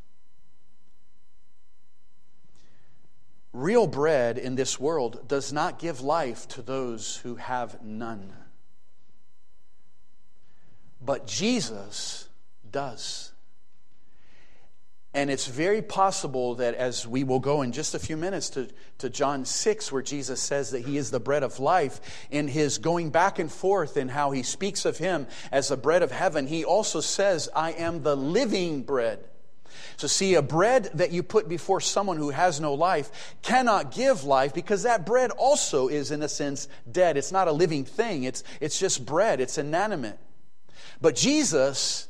[3.54, 8.34] Real bread in this world does not give life to those who have none.
[11.00, 12.28] But Jesus
[12.70, 13.32] does.
[15.16, 18.70] And it's very possible that as we will go in just a few minutes to,
[18.98, 22.80] to John 6, where Jesus says that he is the bread of life, in his
[22.80, 26.48] going back and forth in how he speaks of him as the bread of heaven,
[26.48, 29.24] he also says, I am the living bread.
[29.98, 34.24] So, see, a bread that you put before someone who has no life cannot give
[34.24, 37.18] life because that bread also is, in a sense, dead.
[37.18, 40.20] It's not a living thing, it's, it's just bread, it's inanimate.
[41.02, 42.08] But Jesus,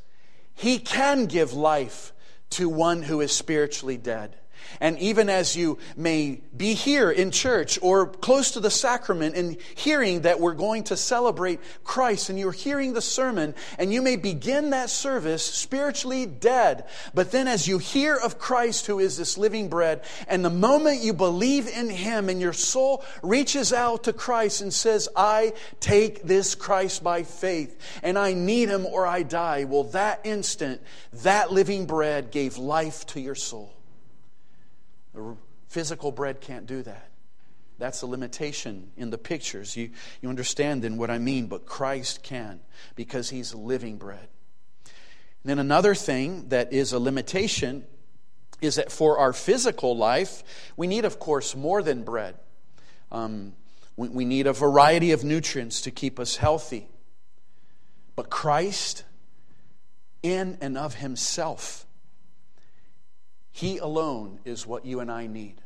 [0.53, 2.13] He can give life
[2.51, 4.35] to one who is spiritually dead.
[4.79, 9.57] And even as you may be here in church or close to the sacrament and
[9.75, 14.15] hearing that we're going to celebrate Christ and you're hearing the sermon and you may
[14.15, 16.85] begin that service spiritually dead.
[17.13, 21.01] But then as you hear of Christ who is this living bread and the moment
[21.01, 26.23] you believe in him and your soul reaches out to Christ and says, I take
[26.23, 29.63] this Christ by faith and I need him or I die.
[29.65, 30.81] Well, that instant,
[31.23, 33.72] that living bread gave life to your soul.
[35.13, 35.35] The
[35.67, 37.09] physical bread can't do that.
[37.79, 39.75] That's a limitation in the pictures.
[39.75, 39.89] You,
[40.21, 42.59] you understand then what I mean, but Christ can
[42.95, 44.27] because he's living bread.
[44.85, 47.85] And then another thing that is a limitation
[48.61, 50.43] is that for our physical life,
[50.77, 52.35] we need, of course, more than bread.
[53.11, 53.53] Um,
[53.97, 56.87] we, we need a variety of nutrients to keep us healthy.
[58.15, 59.03] But Christ,
[60.21, 61.85] in and of himself,
[63.53, 65.61] he alone is what you and I need.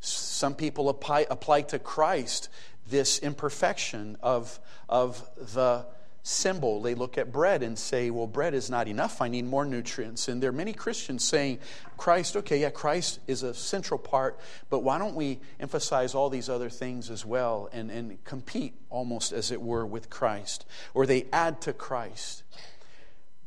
[0.00, 2.50] Some people apply, apply to Christ
[2.88, 5.86] this imperfection of, of the
[6.22, 6.82] symbol.
[6.82, 9.22] They look at bread and say, well, bread is not enough.
[9.22, 10.28] I need more nutrients.
[10.28, 11.58] And there are many Christians saying,
[11.96, 14.38] Christ, okay, yeah, Christ is a central part,
[14.68, 19.32] but why don't we emphasize all these other things as well and, and compete almost,
[19.32, 20.66] as it were, with Christ?
[20.92, 22.42] Or they add to Christ.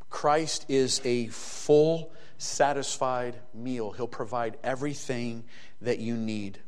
[0.10, 3.92] Christ is a full satisfied meal.
[3.92, 5.46] He'll provide everything
[5.82, 6.60] that you need.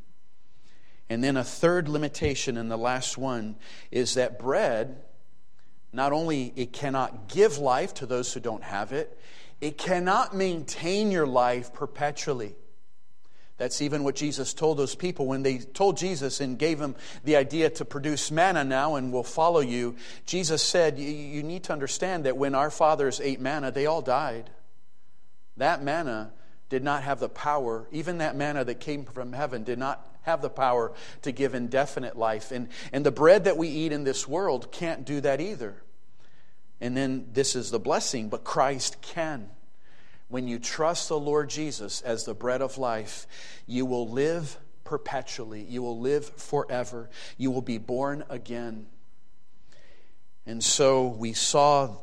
[1.10, 3.56] And then a third limitation, and the last one,
[3.92, 5.02] is that bread,
[5.94, 9.18] not only it cannot give life to those who don't have it,
[9.62, 12.56] it cannot maintain your life perpetually.
[13.58, 17.38] That's even what Jesus told those people when they told Jesus and gave him the
[17.38, 19.96] idea to produce manna now and will follow you.
[20.28, 24.52] Jesus said, You need to understand that when our fathers ate manna, they all died.
[25.58, 26.32] That manna
[26.70, 30.42] did not have the power, even that manna that came from heaven did not have
[30.42, 30.92] the power
[31.22, 32.52] to give indefinite life.
[32.52, 35.82] And, and the bread that we eat in this world can't do that either.
[36.82, 39.50] And then this is the blessing, but Christ can.
[40.28, 43.26] When you trust the Lord Jesus as the bread of life,
[43.66, 45.64] you will live perpetually.
[45.64, 47.10] You will live forever.
[47.38, 48.88] You will be born again.
[50.46, 51.96] And so we saw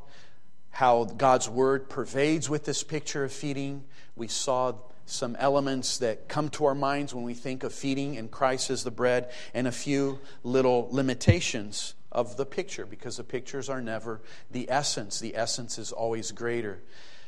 [0.74, 3.84] how God's word pervades with this picture of feeding.
[4.16, 4.74] We saw
[5.06, 8.82] some elements that come to our minds when we think of feeding and Christ as
[8.82, 14.20] the bread, and a few little limitations of the picture because the pictures are never
[14.50, 15.20] the essence.
[15.20, 16.82] The essence is always greater.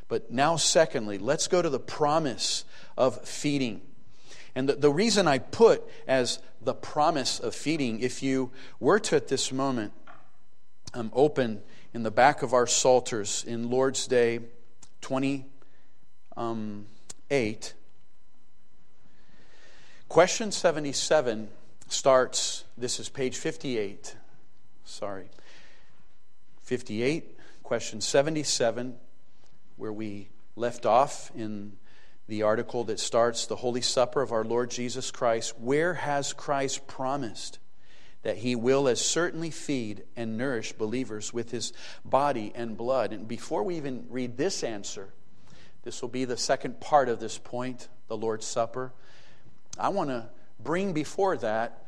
[0.08, 2.64] But now, secondly, let's go to the promise
[2.96, 3.80] of feeding.
[4.56, 9.14] And the, the reason I put as the promise of feeding, if you were to
[9.14, 9.92] at this moment
[10.94, 11.62] um, open
[11.96, 14.40] in the back of our Psalters in Lord's Day
[15.00, 15.44] 28.
[16.36, 16.84] Um,
[20.06, 21.48] Question 77
[21.88, 24.14] starts, this is page 58.
[24.84, 25.30] Sorry.
[26.64, 28.96] 58, question 77,
[29.78, 31.78] where we left off in
[32.28, 35.58] the article that starts the Holy Supper of our Lord Jesus Christ.
[35.58, 37.58] Where has Christ promised?
[38.26, 41.72] That he will as certainly feed and nourish believers with his
[42.04, 43.12] body and blood.
[43.12, 45.10] And before we even read this answer,
[45.84, 48.92] this will be the second part of this point, the Lord's Supper.
[49.78, 51.86] I want to bring before that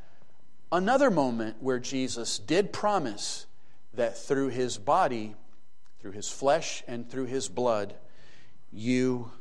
[0.71, 3.47] another moment where Jesus did promise
[3.95, 5.35] that through his body,
[6.01, 7.97] through his flesh, and through his blood,
[8.71, 9.33] you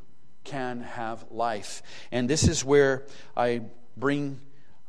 [0.44, 1.84] can have life.
[2.12, 3.06] And this is where
[3.36, 3.62] I
[3.96, 4.40] bring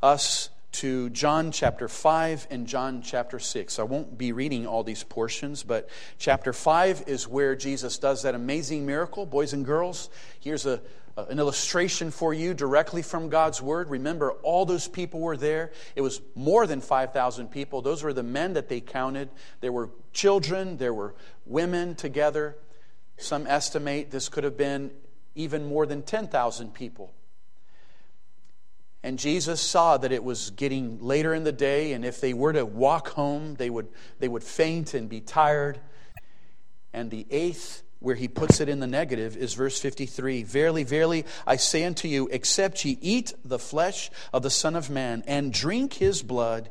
[0.02, 3.80] us to John chapter 5 and John chapter 6.
[3.80, 5.88] I won't be reading all these portions, but
[6.18, 9.26] chapter 5 is where Jesus does that amazing miracle.
[9.26, 10.80] Boys and girls, here's a,
[11.16, 13.90] an illustration for you directly from God's Word.
[13.90, 15.72] Remember, all those people were there.
[15.96, 17.82] It was more than 5,000 people.
[17.82, 19.30] Those were the men that they counted.
[19.60, 22.56] There were children, there were women together.
[23.16, 24.92] Some estimate this could have been
[25.34, 27.12] even more than 10,000 people.
[29.02, 32.52] And Jesus saw that it was getting later in the day, and if they were
[32.52, 33.88] to walk home, they would,
[34.18, 35.78] they would faint and be tired.
[36.92, 41.24] And the eighth, where he puts it in the negative, is verse 53 Verily, verily,
[41.46, 45.52] I say unto you, except ye eat the flesh of the Son of Man and
[45.52, 46.70] drink his blood,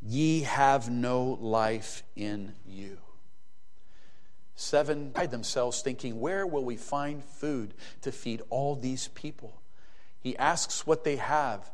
[0.00, 2.98] ye have no life in you.
[4.54, 9.60] Seven hide themselves thinking, Where will we find food to feed all these people?
[10.26, 11.70] He asks what they have.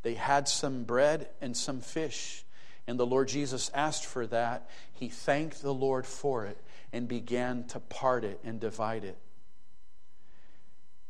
[0.00, 2.42] They had some bread and some fish.
[2.86, 4.66] And the Lord Jesus asked for that.
[4.94, 6.56] He thanked the Lord for it
[6.90, 9.18] and began to part it and divide it.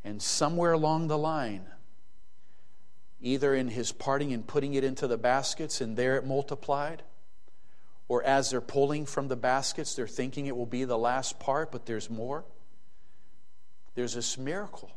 [0.03, 1.67] And somewhere along the line,
[3.21, 7.05] either in his parting and putting it into the baskets and there it multiplied,
[8.09, 11.71] or as they're pulling from the baskets, they're thinking it will be the last part,
[11.71, 12.45] but there's more.
[13.95, 14.91] There's this miracle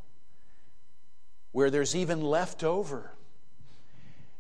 [1.56, 3.14] where there's even left over.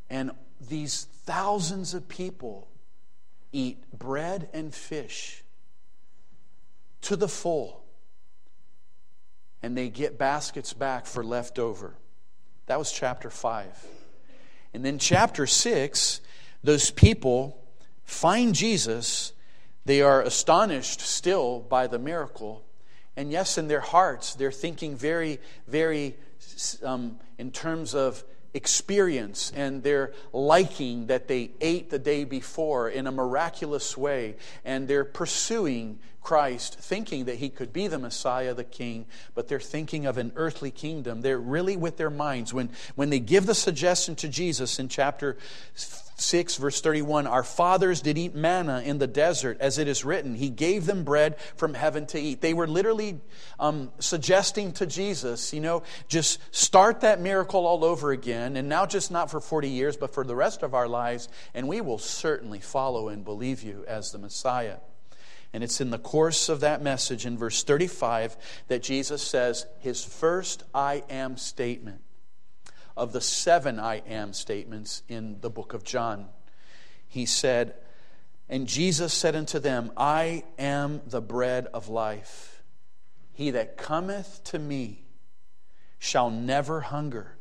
[0.09, 2.67] And these thousands of people
[3.53, 5.41] eat bread and fish
[7.03, 7.85] to the full.
[9.63, 11.95] And they get baskets back for leftover.
[12.65, 13.85] That was chapter 5.
[14.73, 16.19] And then chapter 6,
[16.65, 17.57] those people
[18.03, 19.31] find Jesus.
[19.85, 22.65] They are astonished still by the miracle.
[23.17, 26.15] And yes, in their hearts, they're thinking very, very
[26.83, 33.05] um, in terms of experience and their liking that they ate the day before in
[33.05, 34.35] a miraculous way.
[34.63, 39.05] And they're pursuing Christ, thinking that he could be the Messiah, the King,
[39.35, 41.21] but they're thinking of an earthly kingdom.
[41.21, 42.51] They're really with their minds.
[42.51, 45.37] When, when they give the suggestion to Jesus in chapter
[45.75, 50.33] 6, verse 31 Our fathers did eat manna in the desert, as it is written.
[50.33, 52.41] He gave them bread from heaven to eat.
[52.41, 53.21] They were literally
[53.59, 58.87] um, suggesting to Jesus, you know, just start that miracle all over again, and now
[58.87, 61.99] just not for 40 years, but for the rest of our lives, and we will
[61.99, 64.77] certainly follow and believe you as the Messiah.
[65.55, 68.35] And it's in the course of that message in verse 35
[68.67, 72.01] that Jesus says his first I am statement
[72.97, 76.27] of the seven I am statements in the book of John.
[77.07, 77.73] He said,
[78.49, 82.61] And Jesus said unto them, I am the bread of life.
[83.31, 85.05] He that cometh to me
[85.99, 87.37] shall never hunger,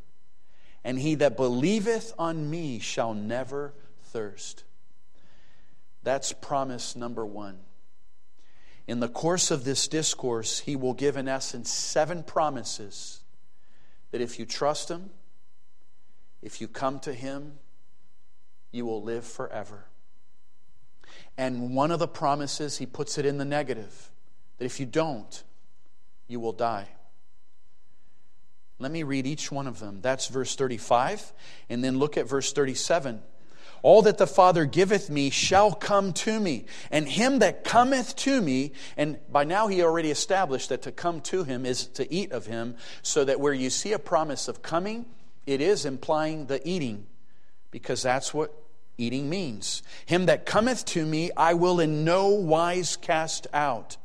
[0.85, 4.63] and he that believeth on me shall never thirst.
[6.05, 7.59] That's promise number one.
[8.87, 13.21] In the course of this discourse, he will give, in essence, seven promises
[14.11, 15.11] that if you trust him,
[16.45, 17.55] if you come to Him,
[18.71, 19.87] you will live forever.
[21.39, 24.11] And one of the promises, He puts it in the negative
[24.59, 25.43] that if you don't,
[26.29, 26.89] you will die.
[28.79, 30.01] Let me read each one of them.
[30.03, 31.33] That's verse 35.
[31.71, 33.23] And then look at verse 37.
[33.85, 38.41] All that the Father giveth me shall come to me, and him that cometh to
[38.41, 42.33] me, and by now he already established that to come to him is to eat
[42.33, 45.05] of him, so that where you see a promise of coming,
[45.45, 47.05] it is implying the eating,
[47.71, 48.55] because that's what
[48.97, 49.83] eating means.
[50.07, 53.99] Him that cometh to me, I will in no wise cast out.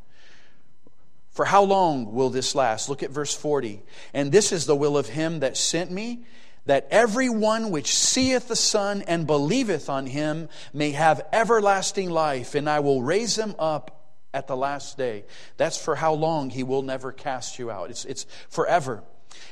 [1.31, 2.89] For how long will this last?
[2.89, 3.81] Look at verse 40.
[4.13, 6.25] And this is the will of him that sent me,
[6.69, 12.53] that every one which seeth the Son and believeth on him may have everlasting life,
[12.53, 13.99] and I will raise him up
[14.35, 15.25] at the last day.
[15.57, 17.89] That's for how long he will never cast you out.
[17.89, 19.03] It's, it's forever.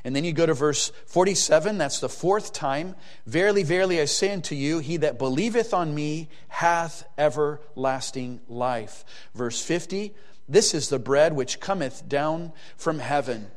[0.03, 2.95] And then you go to verse 47, that's the fourth time.
[3.25, 9.03] Verily, verily, I say unto you, he that believeth on me hath everlasting life.
[9.33, 10.13] Verse 50,
[10.47, 13.47] this is the bread which cometh down from heaven,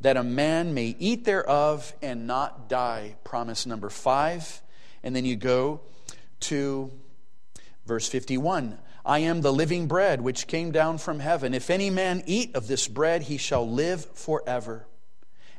[0.00, 3.16] that a man may eat thereof and not die.
[3.24, 4.60] Promise number five.
[5.02, 5.80] And then you go
[6.40, 6.90] to
[7.86, 8.78] verse 51.
[9.04, 11.54] I am the living bread which came down from heaven.
[11.54, 14.86] If any man eat of this bread, he shall live forever.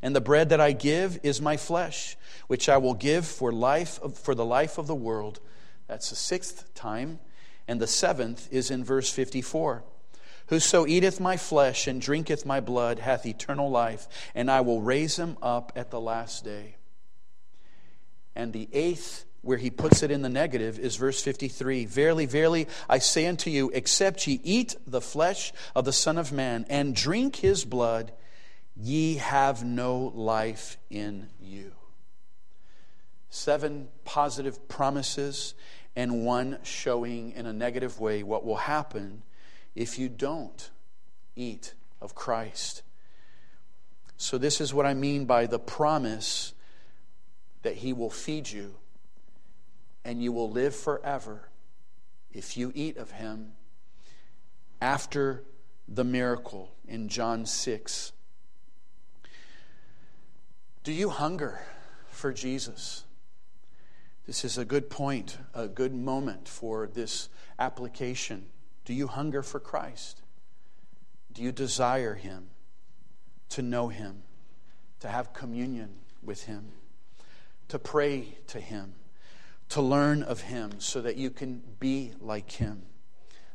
[0.01, 2.15] And the bread that I give is my flesh,
[2.47, 5.39] which I will give for life of, for the life of the world.
[5.87, 7.19] That's the sixth time.
[7.67, 9.83] And the seventh is in verse 54.
[10.49, 15.17] Whoso eateth my flesh and drinketh my blood hath eternal life, and I will raise
[15.17, 16.77] him up at the last day.
[18.35, 22.67] And the eighth, where he puts it in the negative, is verse 53 Verily, verily,
[22.89, 26.95] I say unto you, except ye eat the flesh of the Son of Man and
[26.95, 28.11] drink his blood,
[28.75, 31.73] Ye have no life in you.
[33.29, 35.53] Seven positive promises,
[35.95, 39.21] and one showing in a negative way what will happen
[39.75, 40.69] if you don't
[41.35, 42.81] eat of Christ.
[44.17, 46.53] So, this is what I mean by the promise
[47.61, 48.75] that He will feed you
[50.03, 51.49] and you will live forever
[52.31, 53.53] if you eat of Him
[54.81, 55.43] after
[55.87, 58.11] the miracle in John 6.
[60.83, 61.61] Do you hunger
[62.09, 63.03] for Jesus?
[64.25, 68.45] This is a good point, a good moment for this application.
[68.89, 70.23] Do you hunger for Christ?
[71.31, 72.49] Do you desire Him,
[73.49, 74.23] to know Him,
[75.01, 75.91] to have communion
[76.23, 76.71] with Him,
[77.67, 78.95] to pray to Him,
[79.69, 82.81] to learn of Him so that you can be like Him?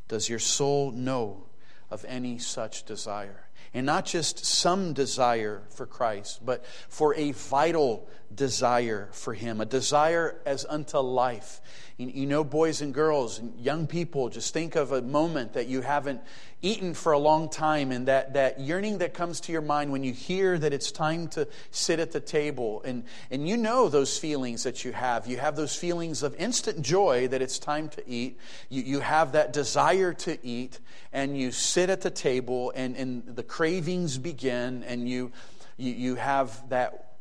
[0.07, 1.47] Does your soul know
[1.91, 3.49] of any such desire?
[3.73, 9.65] And not just some desire for Christ, but for a vital desire for Him, a
[9.65, 11.61] desire as unto life.
[11.97, 15.81] You know, boys and girls and young people, just think of a moment that you
[15.81, 16.21] haven't
[16.61, 20.03] eaten for a long time and that, that yearning that comes to your mind when
[20.03, 22.83] you hear that it's time to sit at the table.
[22.85, 25.27] And, and you know those feelings that you have.
[25.27, 28.39] You have those feelings of instant joy that it's time to eat.
[28.71, 30.81] You, you have that desire to eat,
[31.13, 35.31] and you sit at the table, and, and the cravings begin, and you,
[35.77, 37.13] you, you have that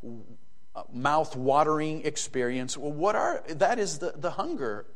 [0.91, 2.75] mouth watering experience.
[2.75, 4.87] Well, what are that is the, the hunger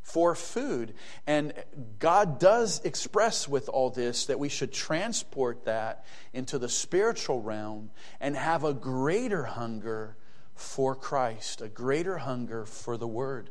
[0.00, 0.94] for food.
[1.26, 1.52] And
[1.98, 7.90] God does express with all this that we should transport that into the spiritual realm
[8.18, 10.16] and have a greater hunger
[10.54, 13.50] for Christ, a greater hunger for the Word.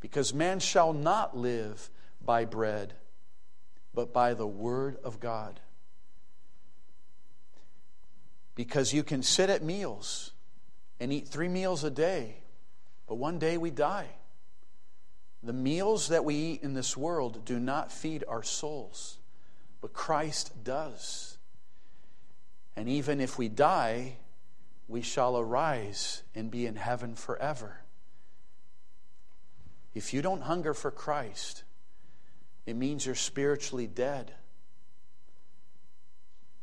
[0.00, 1.88] Because man shall not live
[2.22, 2.92] by bread,
[3.94, 5.58] but by the Word of God.
[8.54, 10.32] Because you can sit at meals
[10.98, 12.36] and eat three meals a day,
[13.06, 14.08] but one day we die.
[15.42, 19.18] The meals that we eat in this world do not feed our souls,
[19.80, 21.38] but Christ does.
[22.76, 24.18] And even if we die,
[24.86, 27.80] we shall arise and be in heaven forever.
[29.94, 31.64] If you don't hunger for Christ,
[32.66, 34.32] it means you're spiritually dead.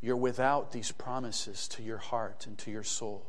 [0.02, 3.26] You're without these promises to your heart and to your soul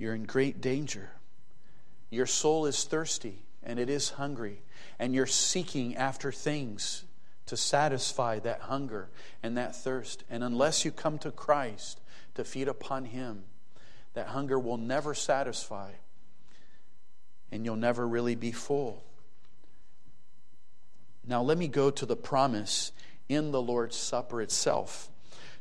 [0.00, 1.10] you're in great danger.
[2.08, 4.62] Your soul is thirsty and it is hungry,
[4.98, 7.04] and you're seeking after things
[7.44, 9.10] to satisfy that hunger
[9.42, 10.24] and that thirst.
[10.30, 12.00] And unless you come to Christ
[12.34, 13.42] to feed upon Him,
[14.14, 15.90] that hunger will never satisfy,
[17.52, 19.04] and you'll never really be full.
[21.26, 22.92] Now, let me go to the promise
[23.30, 25.08] in the Lord's Supper itself.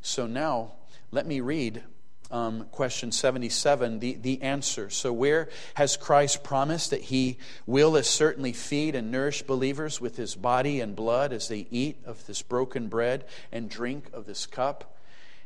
[0.01, 0.73] So now,
[1.11, 1.83] let me read
[2.31, 4.89] um, question 77, the, the answer.
[4.89, 10.15] So, where has Christ promised that he will as certainly feed and nourish believers with
[10.15, 14.45] his body and blood as they eat of this broken bread and drink of this
[14.45, 14.95] cup?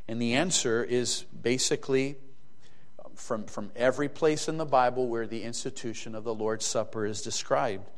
[0.06, 2.16] And the answer is basically
[3.14, 7.22] from, from every place in the Bible where the institution of the Lord's Supper is
[7.22, 7.88] described.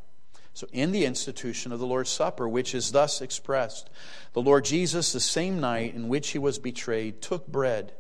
[0.57, 3.91] So, in the institution of the Lord's Supper, which is thus expressed,
[4.33, 7.93] the Lord Jesus, the same night in which he was betrayed, took bread.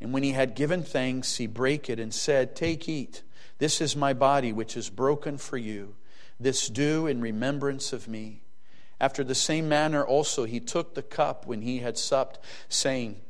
[0.00, 3.24] And when he had given thanks, he brake it and said, Take, eat.
[3.58, 5.96] This is my body, which is broken for you.
[6.40, 8.40] This do in remembrance of me.
[8.98, 12.38] After the same manner also he took the cup when he had supped,
[12.70, 13.20] saying,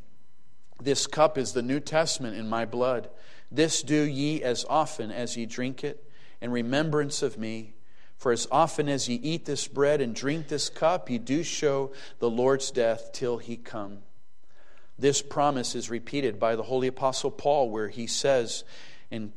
[0.81, 3.11] This cup is the New Testament in my blood.
[3.51, 6.09] This do ye as often as ye drink it
[6.41, 7.75] in remembrance of me.
[8.19, 11.93] For as often as ye eat this bread and drink this cup, ye do show
[12.19, 13.99] the Lord's death till he come.
[14.99, 18.65] This promise is repeated by the Holy Apostle Paul, where he says
[19.09, 19.33] in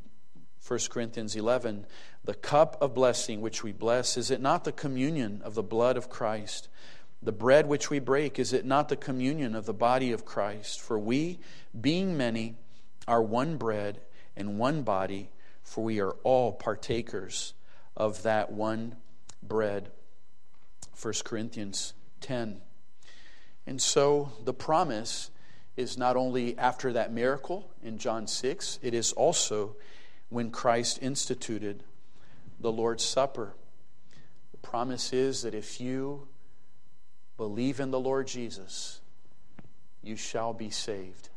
[0.67, 1.85] 1 Corinthians 11,
[2.25, 5.95] The cup of blessing which we bless, is it not the communion of the blood
[5.95, 6.67] of Christ?
[7.21, 10.81] The bread which we break, is it not the communion of the body of Christ?
[10.81, 11.37] For we,
[11.79, 12.55] being many,
[13.07, 14.01] are one bread
[14.35, 15.29] and one body,
[15.61, 17.53] for we are all partakers
[17.95, 18.95] of that one
[19.43, 19.89] bread.
[21.01, 22.61] 1 Corinthians 10.
[23.65, 25.31] And so the promise
[25.77, 29.75] is not only after that miracle in John 6, it is also
[30.29, 31.83] when Christ instituted
[32.59, 33.53] the Lord's Supper.
[34.51, 36.27] The promise is that if you
[37.37, 39.01] believe in the Lord Jesus,
[40.03, 41.29] you shall be saved.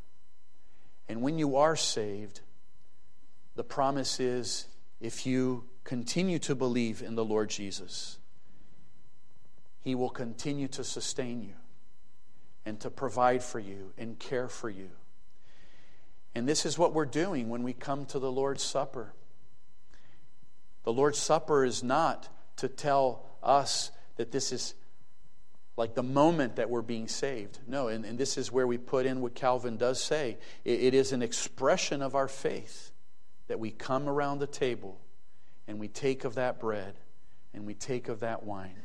[1.09, 2.41] And when you are saved,
[3.57, 4.67] the promise is
[5.01, 8.18] if you continue to believe in the Lord Jesus,
[9.80, 11.55] He will continue to sustain you
[12.66, 14.91] and to provide for you and care for you.
[16.35, 19.12] And this is what we're doing when we come to the Lord's Supper.
[20.85, 24.74] The Lord's Supper is not to tell us that this is
[25.76, 27.59] like the moment that we're being saved.
[27.66, 30.95] No, and, and this is where we put in what Calvin does say it, it
[30.95, 32.91] is an expression of our faith
[33.49, 34.99] that we come around the table
[35.67, 36.95] and we take of that bread
[37.53, 38.77] and we take of that wine.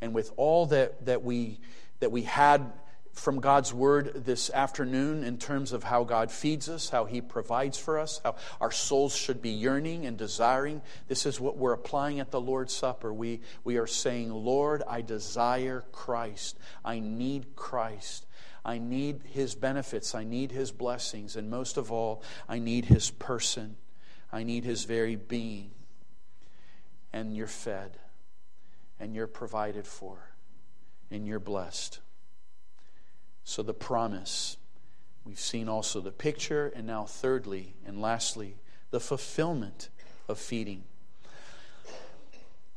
[0.00, 1.60] And with all that, that, we,
[2.00, 2.72] that we had
[3.12, 7.76] from God's word this afternoon in terms of how God feeds us, how He provides
[7.76, 10.80] for us, how our souls should be yearning and desiring.
[11.08, 13.12] This is what we're applying at the Lord's Supper.
[13.12, 16.58] We, we are saying, Lord, I desire Christ.
[16.84, 18.26] I need Christ.
[18.64, 20.14] I need His benefits.
[20.14, 21.36] I need His blessings.
[21.36, 23.76] And most of all, I need His person.
[24.32, 25.72] I need His very being.
[27.12, 27.98] And you're fed,
[28.98, 30.30] and you're provided for,
[31.10, 32.00] and you're blessed.
[33.44, 34.56] So, the promise.
[35.24, 38.56] We've seen also the picture, and now, thirdly and lastly,
[38.90, 39.88] the fulfillment
[40.28, 40.84] of feeding.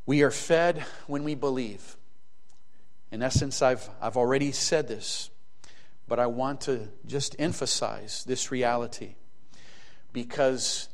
[0.05, 1.95] We are fed when we believe.
[3.11, 5.29] In essence, I've, I've already said this,
[6.07, 9.15] but I want to just emphasize this reality
[10.11, 10.89] because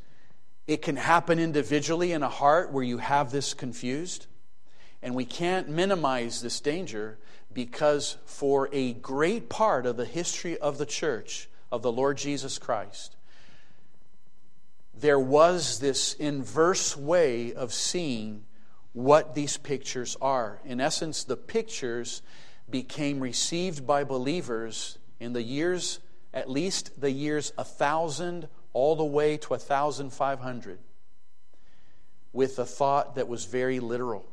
[0.69, 4.27] it can happen individually in a heart where you have this confused,
[5.01, 7.17] and we can't minimize this danger
[7.51, 12.59] because for a great part of the history of the church of the Lord Jesus
[12.59, 13.15] Christ,
[14.93, 18.43] there was this inverse way of seeing
[18.93, 20.59] what these pictures are.
[20.63, 22.21] In essence, the pictures
[22.69, 25.99] became received by believers in the years,
[26.31, 30.79] at least the years 1000 all the way to 1500,
[32.31, 34.25] with a thought that was very literal.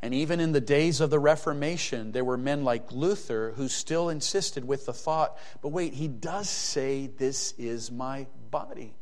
[0.00, 4.08] And even in the days of the Reformation, there were men like Luther who still
[4.08, 8.94] insisted with the thought, but wait, he does say, This is my body.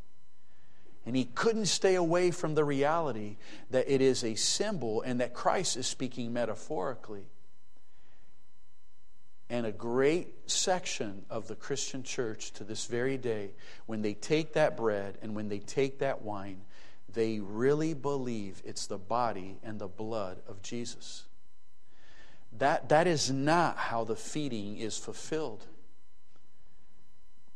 [1.07, 3.39] And he couldn't stay away from the reality
[3.71, 7.25] that it is a symbol and that Christ is speaking metaphorically.
[9.51, 13.51] And a great section of the Christian church to this very day,
[13.87, 16.63] when they take that bread and when they take that wine,
[17.13, 21.25] they really believe it's the body and the blood of Jesus.
[22.59, 25.67] That, that is not how the feeding is fulfilled.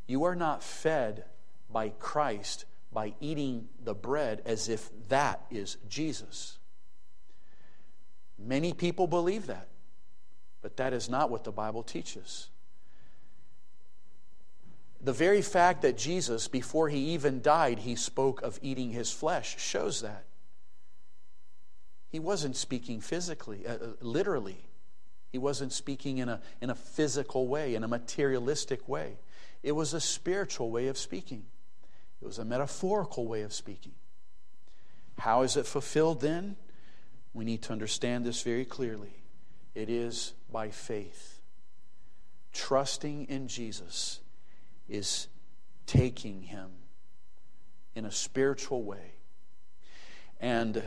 [0.07, 1.23] You are not fed
[1.71, 6.57] by Christ by eating the bread as if that is Jesus.
[8.37, 9.67] Many people believe that,
[10.65, 12.49] but that is not what the Bible teaches.
[14.99, 19.59] The very fact that Jesus, before he even died, he spoke of eating his flesh
[19.59, 20.25] shows that.
[22.09, 24.57] He wasn't speaking physically, uh, uh, literally.
[25.31, 29.19] He wasn't speaking in a, in a physical way, in a materialistic way.
[29.61, 31.45] It was a spiritual way of speaking,
[32.23, 33.93] it was a metaphorical way of speaking.
[35.19, 36.55] How is it fulfilled then?
[37.35, 39.21] We need to understand this very clearly.
[39.75, 41.41] It is by faith,
[42.53, 44.21] trusting in Jesus
[44.87, 45.27] is
[45.85, 46.69] taking him
[47.93, 49.15] in a spiritual way.
[50.39, 50.81] And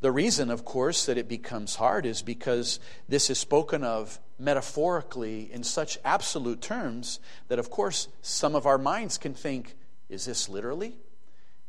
[0.00, 5.52] the reason, of course, that it becomes hard is because this is spoken of metaphorically
[5.52, 9.76] in such absolute terms that, of course, some of our minds can think,
[10.08, 10.96] is this literally?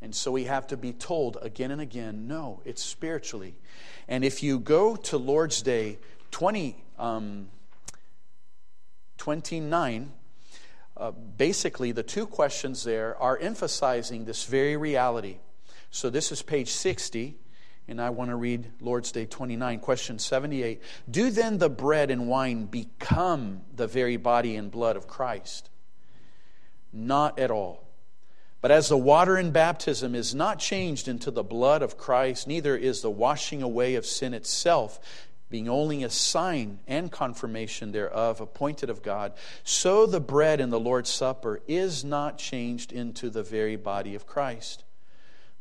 [0.01, 3.53] And so we have to be told again and again, no, it's spiritually.
[4.07, 5.99] And if you go to Lord's Day
[6.31, 7.49] 20, um,
[9.17, 10.11] 29,
[10.95, 15.37] uh, basically, the two questions there are emphasizing this very reality.
[15.89, 17.37] So, this is page 60,
[17.87, 20.81] and I want to read Lord's Day 29, question 78.
[21.09, 25.69] Do then the bread and wine become the very body and blood of Christ?
[26.91, 27.83] Not at all.
[28.61, 32.77] But as the water in baptism is not changed into the blood of Christ, neither
[32.77, 34.99] is the washing away of sin itself
[35.49, 39.33] being only a sign and confirmation thereof, appointed of God,
[39.63, 44.25] so the bread in the Lord's Supper is not changed into the very body of
[44.25, 44.83] Christ.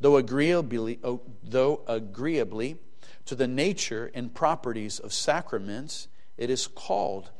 [0.01, 2.79] Though agreeably, oh, though agreeably
[3.27, 7.31] to the nature and properties of sacraments, it is called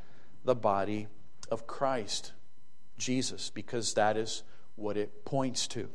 [0.45, 1.09] the body
[1.51, 2.33] of Christ,
[2.99, 4.43] Jesus, because that is
[4.77, 5.89] what it points to.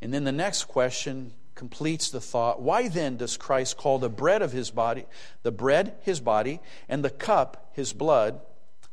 [0.00, 4.42] And then the next question completes the thought why then does Christ call the bread
[4.42, 5.06] of his body,
[5.42, 8.40] the bread his body, and the cup his blood,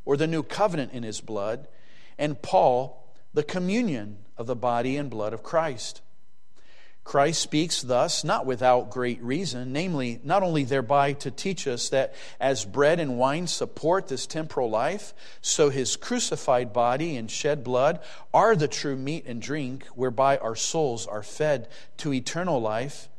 [0.05, 1.67] or the new covenant in his blood,
[2.17, 2.97] and Paul
[3.33, 6.01] the communion of the body and blood of Christ?
[7.03, 12.13] Christ speaks thus, not without great reason, namely, not only thereby to teach us that
[12.39, 17.99] as bread and wine support this temporal life, so his crucified body and shed blood
[18.33, 23.09] are the true meat and drink whereby our souls are fed to eternal life,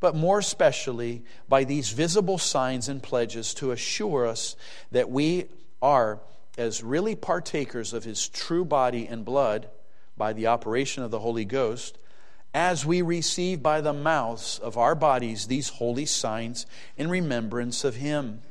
[0.00, 4.56] but more especially by these visible signs and pledges to assure us
[4.90, 5.46] that we
[5.82, 6.18] are,
[6.56, 9.68] as really partakers of his true body and blood
[10.16, 11.98] by the operation of the Holy Ghost,
[12.58, 17.94] as we receive by the mouths of our bodies these holy signs in remembrance of
[17.94, 18.42] him,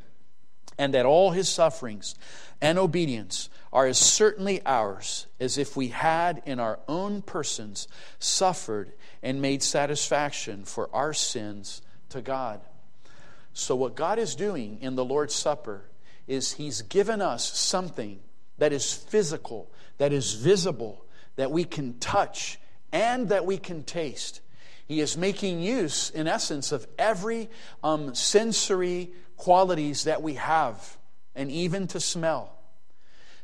[0.78, 2.16] and that all his sufferings
[2.62, 8.94] and obedience are as certainly ours as if we had in our own persons suffered
[9.22, 12.62] and made satisfaction for our sins to God.
[13.52, 15.82] So, what God is doing in the Lord's Supper
[16.28, 18.22] is He's given us something
[18.58, 21.04] that is physical, that is visible,
[21.36, 22.58] that we can touch,
[22.98, 24.42] and that we can taste.
[24.88, 27.50] He is making use, in essence, of every
[27.84, 30.98] um, sensory qualities that we have,
[31.36, 32.57] and even to smell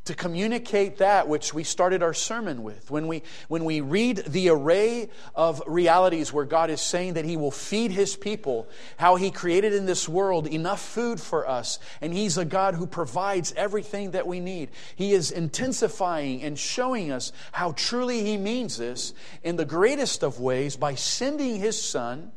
[0.06, 2.92] to communicate that which we started our sermon with.
[2.92, 7.38] When we, when we read the array of realities where God is saying that He
[7.38, 12.14] will feed His people, how He created in this world enough food for us, and
[12.14, 14.72] He's a God who provides everything that we need.
[14.96, 20.40] He is intensifying and showing us how truly He means this in the greatest of
[20.40, 22.34] ways by sending His Son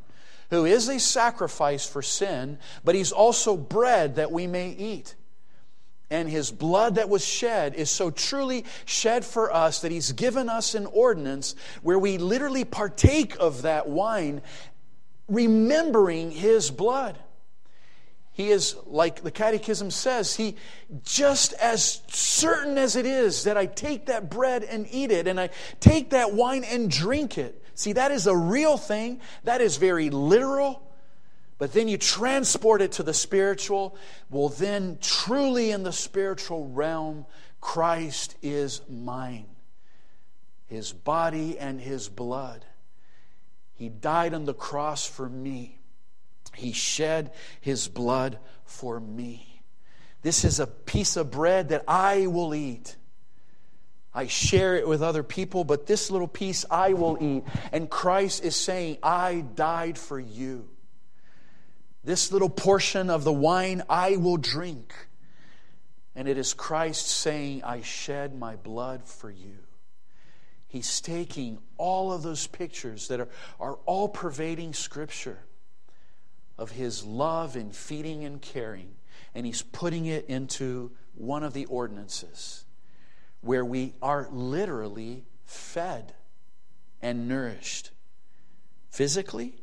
[0.49, 5.13] who is a sacrifice for sin, but he's also bread that we may eat
[6.09, 10.49] and his blood that was shed is so truly shed for us that he's given
[10.49, 14.41] us an ordinance where we literally partake of that wine,
[15.27, 17.17] remembering his blood.
[18.31, 20.55] He is, like the Catechism says, he
[21.03, 25.39] just as certain as it is that I take that bread and eat it, and
[25.39, 25.49] I
[25.79, 27.63] take that wine and drink it.
[27.73, 29.21] See, that is a real thing.
[29.43, 30.86] That is very literal
[31.57, 33.97] but then you transport it to the spiritual,
[34.29, 37.25] well, then truly in the spiritual realm,
[37.61, 39.47] Christ is mine.
[40.67, 42.65] His body and his blood.
[43.73, 45.79] He died on the cross for me.
[46.53, 47.31] He shed
[47.61, 49.61] his blood for me.
[50.21, 52.95] This is a piece of bread that I will eat.
[54.13, 57.43] I share it with other people, but this little piece I will eat.
[57.71, 60.69] And Christ is saying, I died for you.
[62.07, 64.93] This little portion of the wine I will drink.
[66.15, 69.57] And it is Christ saying, I shed my blood for you.
[70.69, 73.27] He's taking all of those pictures that are,
[73.59, 75.39] are all pervading Scripture
[76.57, 78.95] of His love and feeding and caring,
[79.35, 82.63] and He's putting it into one of the ordinances
[83.41, 86.13] where we are literally fed
[87.01, 87.91] and nourished
[88.89, 89.55] physically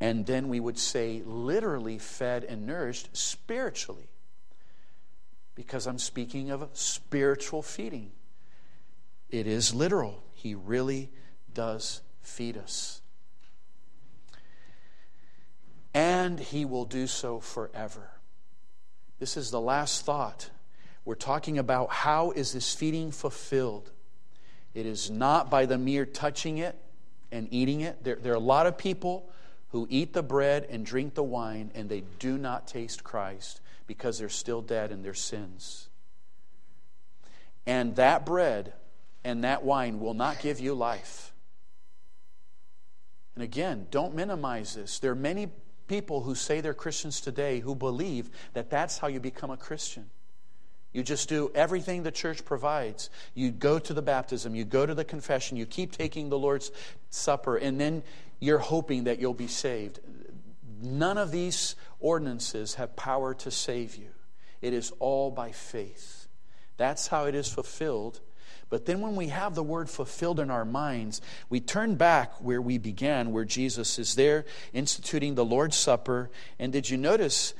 [0.00, 4.08] and then we would say, literally fed and nourished spiritually.
[5.54, 8.12] Because I'm speaking of spiritual feeding.
[9.28, 10.22] It is literal.
[10.32, 11.10] He really
[11.52, 13.02] does feed us.
[15.92, 18.10] And He will do so forever.
[19.18, 20.48] This is the last thought.
[21.04, 23.90] We're talking about how is this feeding fulfilled?
[24.72, 26.76] It is not by the mere touching it
[27.30, 28.02] and eating it.
[28.02, 29.30] There, there are a lot of people
[29.70, 34.18] who eat the bread and drink the wine, and they do not taste Christ because
[34.18, 35.88] they're still dead in their sins.
[37.66, 38.72] And that bread
[39.24, 41.32] and that wine will not give you life.
[43.34, 44.98] And again, don't minimize this.
[44.98, 45.48] There are many
[45.86, 50.10] people who say they're Christians today who believe that that's how you become a Christian.
[50.92, 53.10] You just do everything the church provides.
[53.34, 56.72] You go to the baptism, you go to the confession, you keep taking the Lord's
[57.10, 58.02] Supper, and then
[58.40, 60.00] you're hoping that you'll be saved.
[60.82, 64.08] None of these ordinances have power to save you.
[64.62, 66.28] It is all by faith.
[66.76, 68.20] That's how it is fulfilled.
[68.70, 72.62] But then, when we have the word fulfilled in our minds, we turn back where
[72.62, 76.30] we began, where Jesus is there instituting the Lord's Supper.
[76.58, 77.52] And did you notice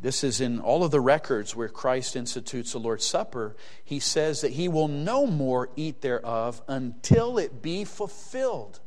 [0.00, 3.56] this is in all of the records where Christ institutes the Lord's Supper.
[3.82, 8.80] He says that he will no more eat thereof until it be fulfilled.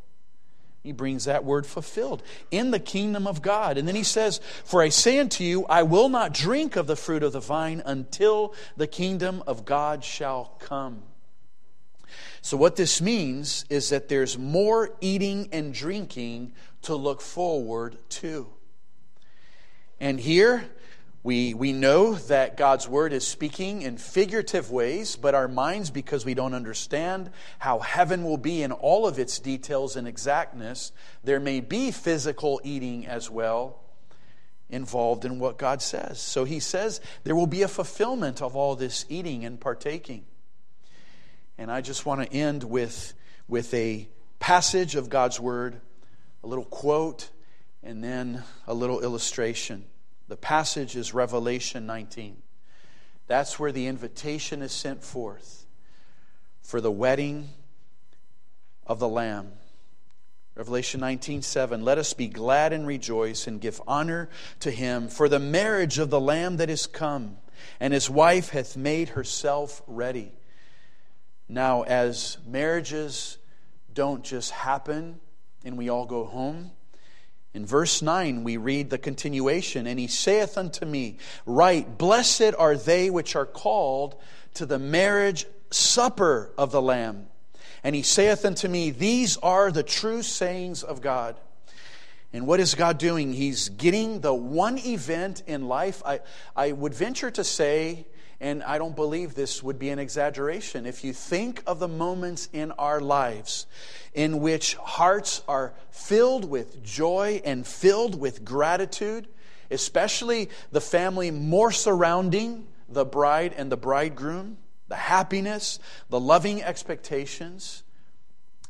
[0.81, 3.77] He brings that word fulfilled in the kingdom of God.
[3.77, 6.95] And then he says, For I say unto you, I will not drink of the
[6.95, 11.03] fruit of the vine until the kingdom of God shall come.
[12.41, 16.53] So, what this means is that there's more eating and drinking
[16.83, 18.47] to look forward to.
[19.99, 20.69] And here,
[21.21, 26.25] we, we know that God's word is speaking in figurative ways, but our minds, because
[26.25, 30.93] we don't understand how heaven will be in all of its details and exactness,
[31.23, 33.81] there may be physical eating as well
[34.69, 36.21] involved in what God says.
[36.21, 40.25] So he says there will be a fulfillment of all this eating and partaking.
[41.57, 43.13] And I just want to end with,
[43.49, 44.07] with a
[44.39, 45.81] passage of God's word,
[46.45, 47.29] a little quote,
[47.83, 49.83] and then a little illustration.
[50.29, 52.37] The passage is Revelation 19.
[53.25, 55.65] That's where the invitation is sent forth
[56.61, 57.49] for the wedding
[58.85, 59.53] of the Lamb.
[60.53, 61.83] Revelation 19, 7.
[61.83, 66.11] Let us be glad and rejoice and give honor to him for the marriage of
[66.11, 67.37] the Lamb that is come,
[67.79, 70.31] and his wife hath made herself ready.
[71.47, 73.39] Now, as marriages
[73.91, 75.19] don't just happen
[75.65, 76.69] and we all go home,
[77.53, 82.75] in verse 9, we read the continuation, and he saith unto me, Write, blessed are
[82.75, 84.15] they which are called
[84.53, 87.27] to the marriage supper of the Lamb.
[87.83, 91.39] And he saith unto me, These are the true sayings of God.
[92.31, 93.33] And what is God doing?
[93.33, 96.03] He's getting the one event in life.
[96.05, 96.19] I,
[96.55, 98.05] I would venture to say,
[98.41, 102.49] and I don't believe this would be an exaggeration, if you think of the moments
[102.53, 103.67] in our lives
[104.13, 109.27] in which hearts are filled with joy and filled with gratitude,
[109.69, 114.57] especially the family more surrounding the bride and the bridegroom
[114.89, 115.79] the happiness,
[116.09, 117.83] the loving expectations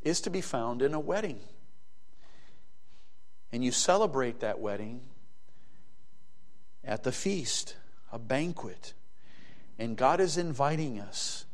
[0.04, 1.40] is to be found in a wedding.
[3.52, 5.02] And you celebrate that wedding
[6.84, 7.76] at the feast,
[8.12, 8.94] a banquet.
[9.80, 11.46] And God is inviting us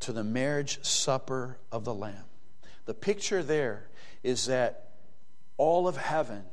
[0.00, 2.24] to the marriage supper of the Lamb.
[2.86, 3.88] The picture there
[4.22, 4.88] is that
[5.58, 6.44] all of heaven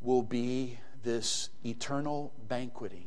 [0.00, 3.06] will be this eternal banqueting.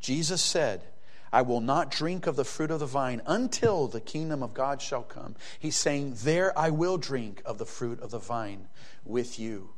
[0.00, 0.84] Jesus said,
[1.32, 4.82] I will not drink of the fruit of the vine until the kingdom of God
[4.82, 5.34] shall come.
[5.58, 8.68] He's saying, There I will drink of the fruit of the vine
[9.04, 9.70] with you,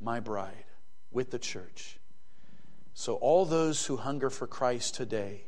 [0.00, 0.64] my bride,
[1.12, 1.98] with the church.
[2.94, 5.44] So, all those who hunger for Christ today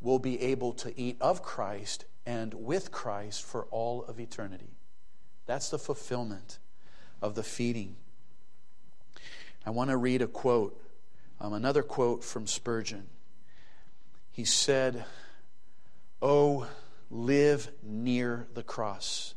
[0.00, 4.76] will be able to eat of Christ and with Christ for all of eternity.
[5.46, 6.58] That's the fulfillment
[7.20, 7.96] of the feeding.
[9.66, 10.80] I want to read a quote,
[11.40, 13.08] um, another quote from Spurgeon
[14.40, 15.04] he said,
[16.22, 16.66] Oh,
[17.10, 19.34] live near the cross.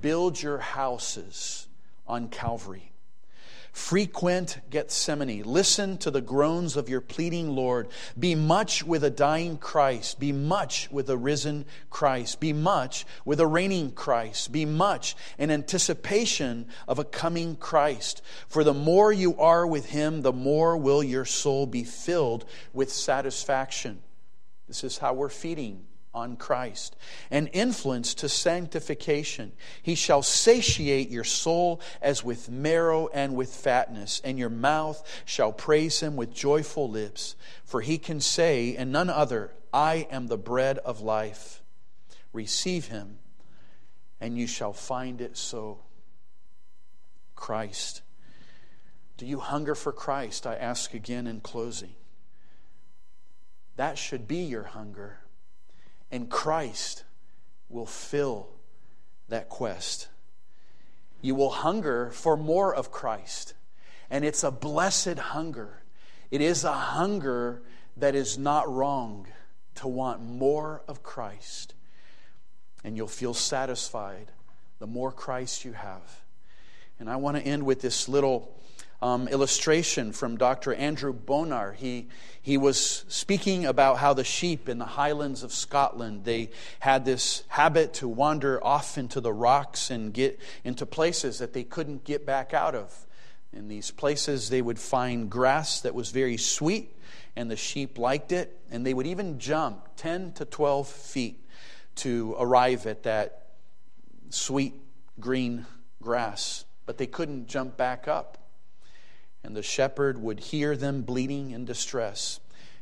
[0.00, 1.66] Build your houses
[2.06, 2.92] on Calvary.
[3.78, 5.44] Frequent Gethsemane.
[5.44, 7.88] Listen to the groans of your pleading Lord.
[8.18, 10.20] Be much with a dying Christ.
[10.20, 12.38] Be much with a risen Christ.
[12.38, 14.52] Be much with a reigning Christ.
[14.52, 18.20] Be much in anticipation of a coming Christ.
[18.48, 22.92] For the more you are with him, the more will your soul be filled with
[22.92, 24.02] satisfaction.
[24.66, 25.87] This is how we're feeding
[26.18, 26.96] on Christ.
[27.30, 29.52] An influence to sanctification.
[29.82, 35.52] He shall satiate your soul as with marrow and with fatness, and your mouth shall
[35.52, 37.36] praise him with joyful lips.
[37.64, 41.62] For he can say, and none other, I am the bread of life.
[42.32, 43.18] Receive him,
[44.20, 45.78] and you shall find it so.
[47.34, 48.02] Christ.
[49.16, 50.46] Do you hunger for Christ?
[50.46, 51.94] I ask again in closing.
[53.76, 55.20] That should be your hunger.
[56.10, 57.04] And Christ
[57.68, 58.48] will fill
[59.28, 60.08] that quest.
[61.20, 63.54] You will hunger for more of Christ.
[64.10, 65.82] And it's a blessed hunger.
[66.30, 67.62] It is a hunger
[67.96, 69.26] that is not wrong
[69.76, 71.74] to want more of Christ.
[72.84, 74.30] And you'll feel satisfied
[74.78, 76.22] the more Christ you have.
[77.00, 78.54] And I want to end with this little
[79.00, 80.74] um, illustration from Dr.
[80.74, 81.72] Andrew Bonar.
[81.72, 82.08] He,
[82.42, 87.44] he was speaking about how the sheep in the highlands of Scotland, they had this
[87.48, 92.26] habit to wander off into the rocks and get into places that they couldn't get
[92.26, 93.06] back out of.
[93.52, 96.94] In these places, they would find grass that was very sweet,
[97.36, 101.44] and the sheep liked it, and they would even jump 10 to 12 feet
[101.96, 103.46] to arrive at that
[104.28, 104.74] sweet
[105.18, 105.66] green
[106.02, 108.38] grass, but they couldn't jump back up
[109.48, 112.38] and the shepherd would hear them bleating in distress.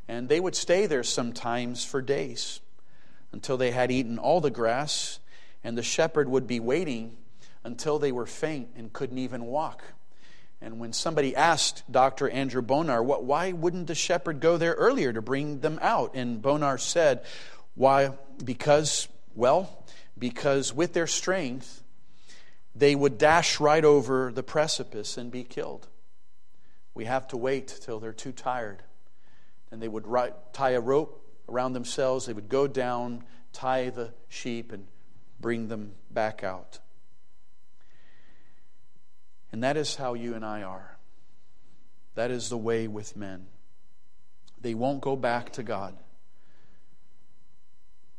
[0.08, 2.58] And they would stay there sometimes for days
[3.30, 5.20] until they had eaten all the grass,
[5.62, 7.18] and the shepherd would be waiting
[7.62, 9.84] until they were faint and couldn't even walk.
[10.60, 12.28] And when somebody asked Dr.
[12.28, 16.16] Andrew Bonar, what, why wouldn't the shepherd go there earlier to bring them out?
[16.16, 17.24] And Bonar said,
[17.76, 18.10] why?
[18.44, 19.06] Because,
[19.36, 19.84] well,
[20.18, 21.84] because with their strength,
[22.74, 25.86] they would dash right over the precipice and be killed.
[26.96, 28.82] We have to wait till they're too tired.
[29.70, 30.06] And they would
[30.54, 32.24] tie a rope around themselves.
[32.24, 33.22] They would go down,
[33.52, 34.86] tie the sheep, and
[35.38, 36.78] bring them back out.
[39.52, 40.96] And that is how you and I are.
[42.14, 43.46] That is the way with men.
[44.58, 45.94] They won't go back to God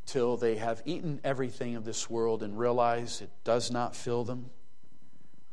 [0.06, 4.52] till they have eaten everything of this world and realize it does not fill them.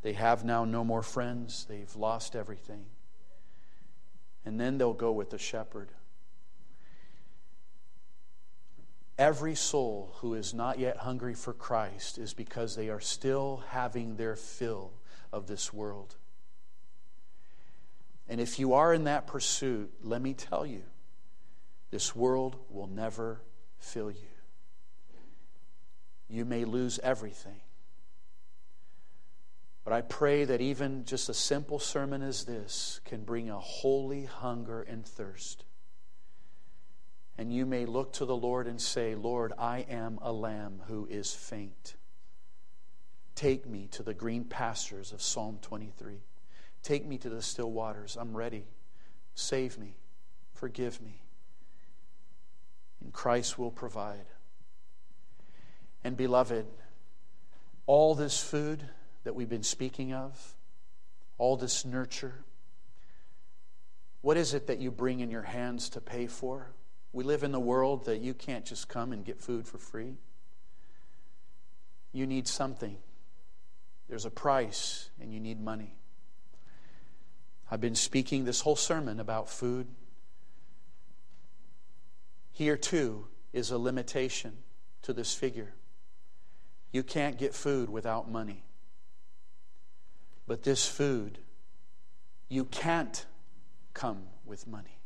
[0.02, 2.84] They have now no more friends, they've lost everything
[4.44, 5.90] and then they'll go with the shepherd.
[9.16, 14.16] Every soul who is not yet hungry for Christ is because they are still having
[14.16, 14.92] their fill
[15.32, 16.16] of this world.
[18.28, 20.82] And if you are in that pursuit, let me tell you,
[21.90, 23.42] this world will never
[23.78, 24.28] fill you.
[26.28, 27.60] You may lose everything.
[29.84, 34.24] But I pray that even just a simple sermon as this can bring a holy
[34.24, 35.64] hunger and thirst.
[37.36, 41.06] And you may look to the Lord and say, Lord, I am a lamb who
[41.10, 41.96] is faint.
[43.34, 46.22] Take me to the green pastures of Psalm 23.
[46.82, 48.16] Take me to the still waters.
[48.18, 48.64] I'm ready.
[49.34, 49.96] Save me.
[50.54, 51.22] Forgive me.
[53.02, 54.26] And Christ will provide.
[56.04, 56.66] And beloved,
[57.86, 58.88] all this food
[59.24, 60.54] that we've been speaking of,
[61.36, 62.44] all this nurture,
[64.20, 66.70] what is it that you bring in your hands to pay for?
[67.12, 70.16] We live in the world that you can't just come and get food for free.
[72.12, 72.96] You need something.
[74.08, 75.94] There's a price, and you need money.
[77.70, 79.88] I've been speaking this whole sermon about food.
[82.52, 84.58] Here, too, is a limitation
[85.02, 85.74] to this figure.
[86.92, 88.64] You can't get food without money.
[90.46, 91.38] But this food,
[92.48, 93.24] you can't
[93.94, 94.98] come with money.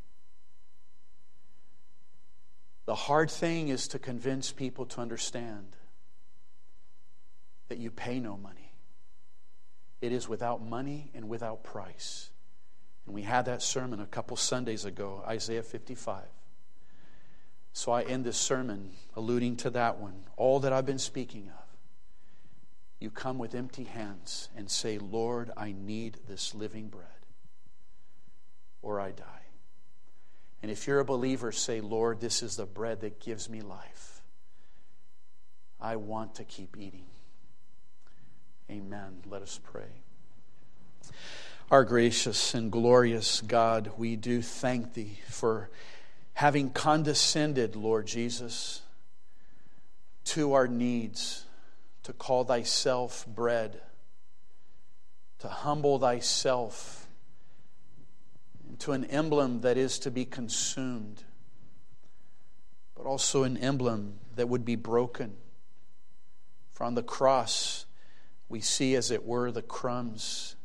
[2.86, 5.76] The hard thing is to convince people to understand
[7.68, 8.72] that you pay no money.
[10.00, 12.30] It is without money and without price.
[13.04, 16.24] And we had that sermon a couple Sundays ago, Isaiah 55.
[17.72, 21.67] So I end this sermon alluding to that one, all that I've been speaking of.
[23.00, 27.06] You come with empty hands and say, Lord, I need this living bread,
[28.82, 29.24] or I die.
[30.62, 34.22] And if you're a believer, say, Lord, this is the bread that gives me life.
[35.80, 37.06] I want to keep eating.
[38.68, 39.22] Amen.
[39.26, 40.02] Let us pray.
[41.70, 45.70] Our gracious and glorious God, we do thank Thee for
[46.34, 48.82] having condescended, Lord Jesus,
[50.24, 51.44] to our needs,
[52.08, 53.82] to call Thyself bread,
[55.40, 57.06] to humble Thyself
[58.70, 61.22] into an emblem that is to be consumed,
[62.96, 65.36] but also an emblem that would be broken.
[66.72, 67.84] From the cross,
[68.48, 70.56] we see, as it were, the crumbs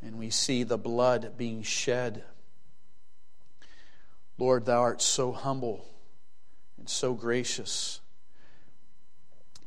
[0.00, 2.22] and we see the blood being shed.
[4.38, 5.88] Lord, thou art so humble
[6.78, 8.00] and so gracious,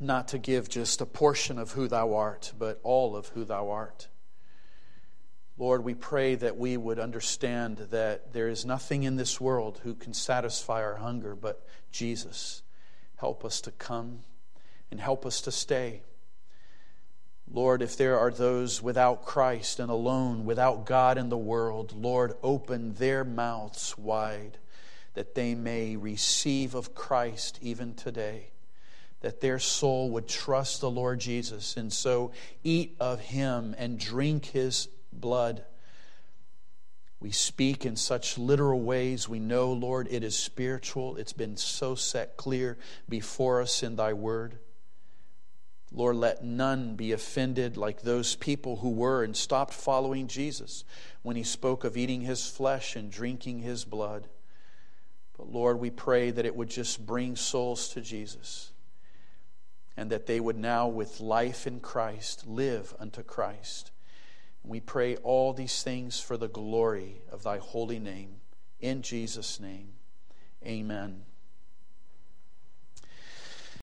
[0.00, 3.70] not to give just a portion of who thou art, but all of who thou
[3.70, 4.08] art.
[5.58, 9.94] Lord, we pray that we would understand that there is nothing in this world who
[9.94, 12.62] can satisfy our hunger but Jesus.
[13.16, 14.20] Help us to come
[14.90, 16.00] and help us to stay.
[17.52, 22.34] Lord, if there are those without Christ and alone, without God in the world, Lord,
[22.42, 24.56] open their mouths wide
[25.14, 28.50] that they may receive of Christ even today,
[29.20, 32.32] that their soul would trust the Lord Jesus and so
[32.64, 35.64] eat of him and drink his blood.
[37.20, 39.28] We speak in such literal ways.
[39.28, 41.16] We know, Lord, it is spiritual.
[41.16, 42.78] It's been so set clear
[43.10, 44.58] before us in thy word.
[45.92, 50.84] Lord, let none be offended like those people who were and stopped following Jesus
[51.22, 54.28] when he spoke of eating his flesh and drinking his blood.
[55.36, 58.69] But Lord, we pray that it would just bring souls to Jesus
[60.00, 63.90] and that they would now, with life in Christ, live unto Christ.
[64.64, 68.36] We pray all these things for the glory of thy holy name.
[68.80, 69.92] In Jesus' name,
[70.64, 71.24] amen.